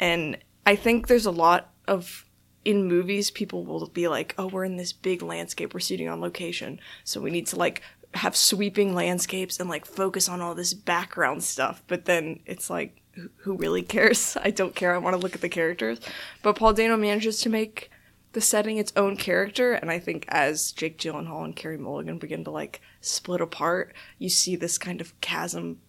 [0.00, 2.24] and I think there's a lot of
[2.64, 6.20] in movies people will be like, "Oh, we're in this big landscape, we're shooting on
[6.20, 7.82] location, so we need to like
[8.14, 13.02] have sweeping landscapes and like focus on all this background stuff." But then it's like
[13.38, 14.36] who- really cares?
[14.42, 14.94] I don't care.
[14.94, 16.00] I want to look at the characters.
[16.42, 17.90] But Paul Dano manages to make
[18.32, 22.44] the setting its own character, and I think as Jake Gyllenhaal and Carey Mulligan begin
[22.44, 25.80] to like split apart, you see this kind of chasm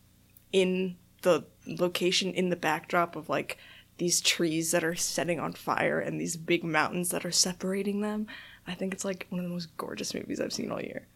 [0.51, 3.57] in the location in the backdrop of like
[3.97, 8.27] these trees that are setting on fire and these big mountains that are separating them.
[8.67, 11.07] I think it's like one of the most gorgeous movies I've seen all year.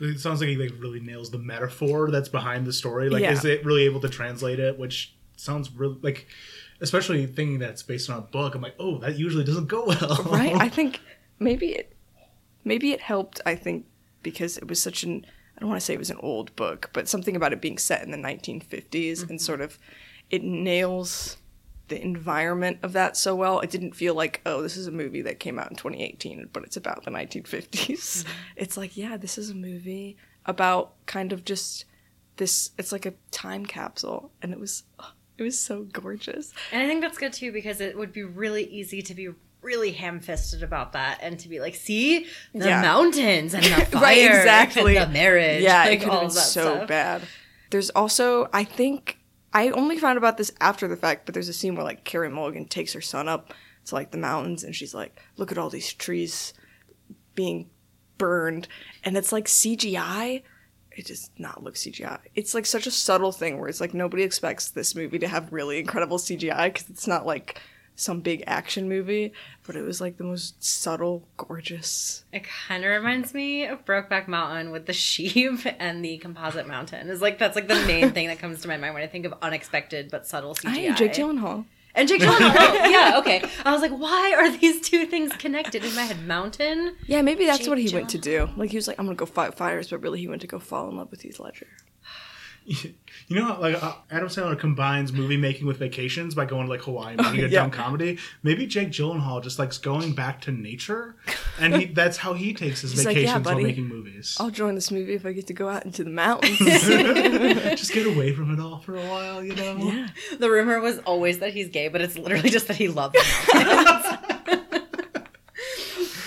[0.00, 3.08] It sounds like he like really nails the metaphor that's behind the story.
[3.08, 3.32] Like, Yeah.
[3.32, 4.78] is it really able to translate it?
[4.78, 6.26] Which sounds really like
[6.80, 8.54] especially thinking that's based on a book.
[8.54, 10.22] I'm like, oh, that usually doesn't go well.
[10.26, 10.54] right?
[10.54, 11.00] I think
[11.38, 11.96] maybe it
[12.64, 13.40] maybe it helped.
[13.46, 13.86] I think
[14.22, 15.26] because it was such an
[15.56, 17.78] I don't want to say it was an old book, but something about it being
[17.78, 19.36] set in the 1950s and mm-hmm.
[19.36, 19.78] sort of
[20.30, 21.36] it nails
[21.88, 23.60] the environment of that so well.
[23.60, 26.64] It didn't feel like, oh, this is a movie that came out in 2018, but
[26.64, 27.68] it's about the 1950s.
[27.70, 28.30] Mm-hmm.
[28.56, 30.16] It's like, yeah, this is a movie
[30.46, 31.84] about kind of just
[32.36, 32.70] this.
[32.78, 36.52] It's like a time capsule, and it was, oh, it was so gorgeous.
[36.72, 39.28] And I think that's good too because it would be really easy to be
[39.62, 42.82] really ham-fisted about that and to be like, see the Yeah.
[42.82, 44.96] mountains and the fire, right, exactly.
[44.96, 46.88] and the marriage, Yeah, like it could have been so stuff.
[46.88, 47.22] bad.
[47.70, 49.18] There's also, I think,
[49.54, 52.28] I only found about this after the fact, but there's a scene where like Carey
[52.28, 53.54] Mulligan takes her son up
[53.86, 56.52] to like the mountains, and she's like, "Look at all these trees
[57.36, 57.70] being
[58.18, 58.66] burned,"
[59.04, 60.42] and it's like CGI.
[60.90, 62.18] It does not look CGI.
[62.34, 65.52] It's like such a subtle thing where it's like nobody expects this movie to have
[65.52, 67.60] really incredible CGI because it's not like
[67.96, 69.32] some big action movie,
[69.66, 72.24] but it was like the most subtle, gorgeous.
[72.32, 77.08] It kind of reminds me of Brokeback Mountain with the sheep and the composite mountain.
[77.08, 79.26] Is like that's like the main thing that comes to my mind when I think
[79.26, 80.92] of unexpected but subtle CGI.
[80.92, 81.64] I Jake Gyllenhaal.
[81.96, 82.56] And Jake Gyllenhaal.
[82.58, 83.44] oh, yeah, okay.
[83.64, 86.26] I was like, why are these two things connected in my head?
[86.26, 86.96] Mountain.
[87.06, 88.48] Yeah, maybe that's Jake what he went to do.
[88.56, 90.58] Like he was like, I'm gonna go fight fires, but really he went to go
[90.58, 91.68] fall in love with Heath Ledger.
[93.28, 96.70] You know, how, like uh, Adam Sandler combines movie making with vacations by going to
[96.70, 97.60] like Hawaii and making a Yeah.
[97.60, 98.18] dumb comedy.
[98.42, 101.16] Maybe Jake Gyllenhaal just likes going back to nature,
[101.58, 104.36] and he, that's how he takes his He's like, vacations yeah, while making movies.
[104.40, 106.58] I'll join this movie if I get to go out into the mountains.
[106.58, 109.76] just get away from it all for a while, you know.
[109.78, 110.08] Yeah.
[110.38, 113.64] The rumor was always that he's gay, but it's literally just that he loves the
[113.64, 114.74] mountains.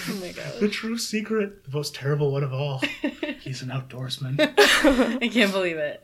[0.09, 0.59] oh my god.
[0.59, 2.81] The true secret, the most terrible one of all.
[3.41, 4.39] He's an outdoorsman.
[5.21, 6.03] I can't believe it.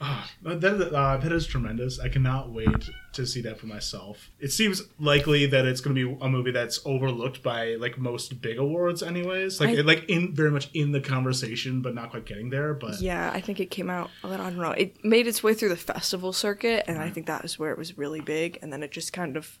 [0.42, 2.00] But that, uh, that is tremendous.
[2.00, 4.30] I cannot wait to see that for myself.
[4.40, 8.40] It seems likely that it's going to be a movie that's overlooked by like most
[8.40, 9.60] big awards, anyways.
[9.60, 12.72] Like I- like in very much in the conversation, but not quite getting there.
[12.72, 14.10] But yeah, I think it came out.
[14.24, 14.70] I don't know.
[14.70, 17.76] It made its way through the festival circuit, and I think that is where it
[17.78, 19.58] was really big, and then it just kind of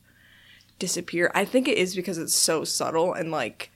[0.78, 1.30] disappeared.
[1.34, 3.70] I think it is because it's so subtle and like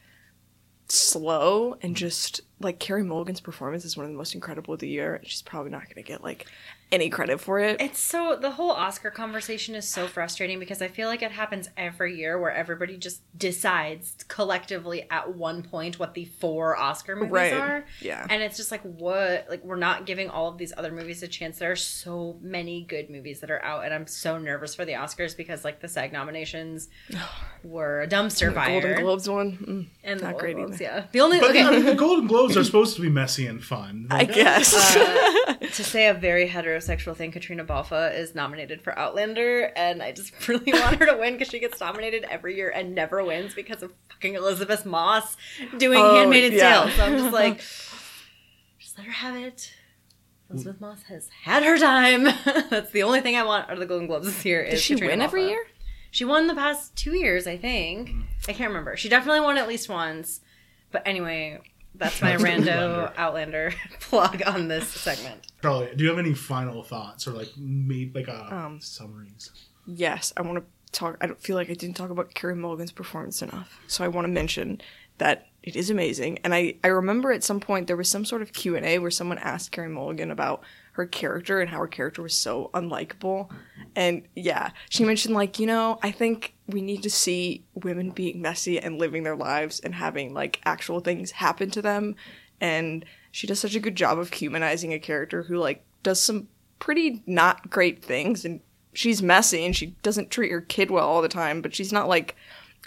[0.88, 4.88] slow, and just like Carey Mulligan's performance is one of the most incredible of the
[4.88, 5.14] year.
[5.16, 6.46] and She's probably not going to get like
[6.94, 7.80] any credit for it.
[7.80, 11.68] It's so the whole Oscar conversation is so frustrating because I feel like it happens
[11.76, 17.32] every year where everybody just decides collectively at one point what the four Oscar movies
[17.32, 17.52] Right.
[17.52, 17.84] are.
[18.00, 18.26] Yeah.
[18.30, 21.28] And it's just like what like we're not giving all of these other movies a
[21.28, 21.58] chance.
[21.58, 24.92] There are so many good movies that are out and I'm so nervous for the
[24.92, 26.88] Oscars because like the SAG nominations
[27.64, 28.80] were a dumpster The fire.
[28.80, 30.84] Golden Globes one, mm, and the not Golden great Globes, either.
[30.84, 31.04] yeah.
[31.12, 31.62] The only but okay.
[31.62, 34.06] I mean, the Golden Globes are supposed to be messy and fun.
[34.10, 34.74] I guess.
[34.74, 40.12] Uh, to say a very heterosexual thing, Caitriona Balfe is nominated for Outlander, and I
[40.12, 43.54] just really want her to win because she gets nominated every year and never wins
[43.54, 45.36] because of fucking Elisabeth Moss
[45.78, 46.84] doing Oh, Handmaid's yeah.
[46.84, 46.90] Tale.
[46.90, 47.58] So I'm just like,
[48.78, 49.72] just let her have it.
[50.50, 52.24] Elisabeth Moss has had her time.
[52.70, 54.64] That's the only thing I want out of the Golden Globes this year.
[54.64, 55.64] Does is she Caitriona win every year?
[56.10, 58.10] She won the past two years, I think.
[58.46, 58.96] I can't remember.
[58.96, 60.40] She definitely won at least once.
[60.92, 61.58] But anyway,
[61.94, 65.46] that's my rando Outlander plug on this segment.
[65.62, 69.50] Charlie, do you have any final thoughts or like me like uh, Um, summaries?
[69.86, 70.64] yes, I want to
[70.98, 71.16] talk.
[71.20, 74.24] I don't feel like I didn't talk about Carey Mulligan's performance enough, so I want
[74.26, 74.80] to mention
[75.18, 76.38] that it is amazing.
[76.44, 78.98] And I I remember at some point there was some sort of Q and A
[78.98, 80.62] where someone asked Carey Mulligan about
[80.92, 83.50] her character and how her character was so unlikable.
[83.96, 88.40] And yeah, she mentioned like you know I think we need to see women being
[88.40, 92.16] messy and living their lives and having like actual things happen to them.
[92.60, 96.48] And she does such a good job of humanizing a character who like does some
[96.78, 98.60] pretty not great things and
[98.92, 102.08] she's messy and she doesn't treat her kid well all the time, but she's not
[102.08, 102.36] like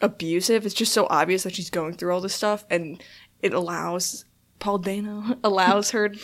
[0.01, 0.65] abusive.
[0.65, 3.03] It's just so obvious that she's going through all this stuff and
[3.41, 4.25] it allows
[4.59, 6.13] Paul Dano allows her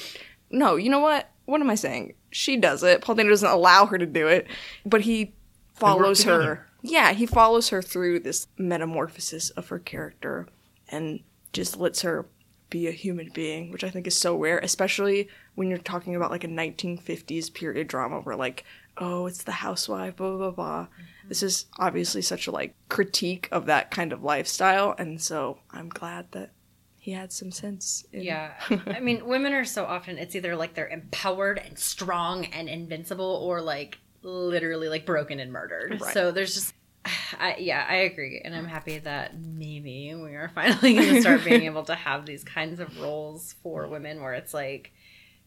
[0.53, 1.31] No, you know what?
[1.45, 2.13] What am I saying?
[2.29, 3.01] She does it.
[3.01, 4.47] Paul Dano doesn't allow her to do it,
[4.85, 5.33] but he
[5.73, 6.67] follows her.
[6.85, 10.47] Yeah, he follows her through this metamorphosis of her character
[10.89, 11.21] and
[11.53, 12.27] just lets her
[12.69, 16.29] be a human being, which I think is so rare, especially when you're talking about
[16.31, 18.65] like a 1950s period drama where like,
[18.97, 20.81] oh, it's the housewife, blah blah blah.
[20.83, 21.29] Mm-hmm.
[21.29, 25.87] This is obviously such a like critique of that kind of lifestyle, and so I'm
[25.87, 26.51] glad that
[26.97, 28.05] he had some sense.
[28.11, 28.53] In- Yeah.
[28.87, 33.39] I mean, women are so often, it's either like they're empowered and strong and invincible
[33.43, 35.99] or like literally like broken and murdered.
[36.01, 36.13] Right.
[36.13, 36.73] So there's just,
[37.39, 38.41] I, yeah, I agree.
[38.43, 42.25] And I'm happy that maybe we are finally going to start being able to have
[42.25, 44.91] these kinds of roles for women where it's like,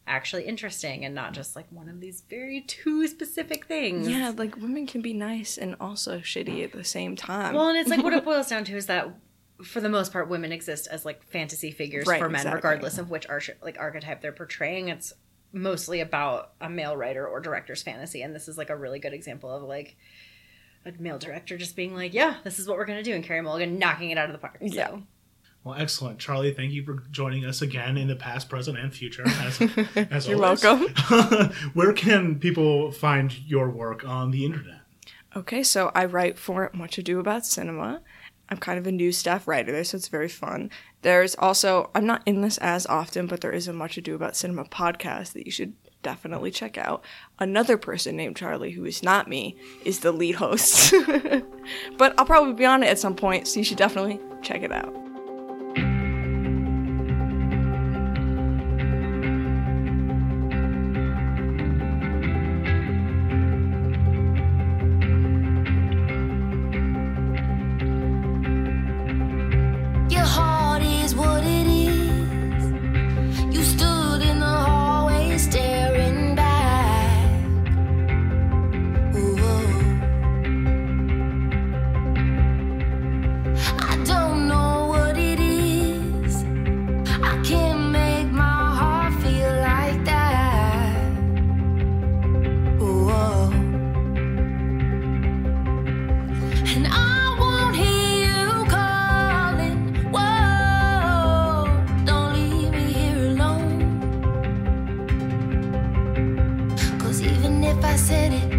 [0.09, 4.09] actually interesting and not just like one of these very two specific things.
[4.09, 7.55] Yeah, like women can be nice and also shitty at the same time.
[7.55, 9.09] Well, and it's like what it boils down to is that
[9.65, 12.57] for the most part, women exist as like fantasy figures Right, for men, exactly.
[12.57, 14.89] regardless of which arch- like archetype they're portraying.
[14.91, 15.13] It's
[15.57, 19.13] mostly about a male writer or director's fantasy, and this is like a really good
[19.13, 19.97] example of like
[20.85, 23.41] a male director just being like, "Yeah, this is what we're gonna do," and Carey
[23.41, 24.59] Mulligan knocking it out of the park.
[24.61, 24.89] Yeah.
[24.89, 25.03] So.
[25.65, 26.55] Well, excellent, Charlie.
[26.55, 29.25] Thank you for joining us again in the past, present, and future.
[29.27, 29.61] As,
[29.97, 30.63] as You're always.
[30.63, 31.53] welcome.
[31.75, 34.83] Where can people find your work on the internet?
[35.35, 38.01] Okay, so I write for Much Ado About Cinema.
[38.49, 40.71] I'm kind of a new staff writer there, so it's very fun.
[41.07, 44.35] There's also, I'm not in this as often, but there is a Much Ado About
[44.35, 47.05] Cinema podcast that you should definitely check out.
[47.39, 49.55] Another person named Charlie, who is not me,
[49.85, 50.93] is the lead host.
[51.97, 54.73] but I'll probably be on it at some point, so you should definitely check it
[54.73, 55.06] out.
[107.79, 108.56] if I said it.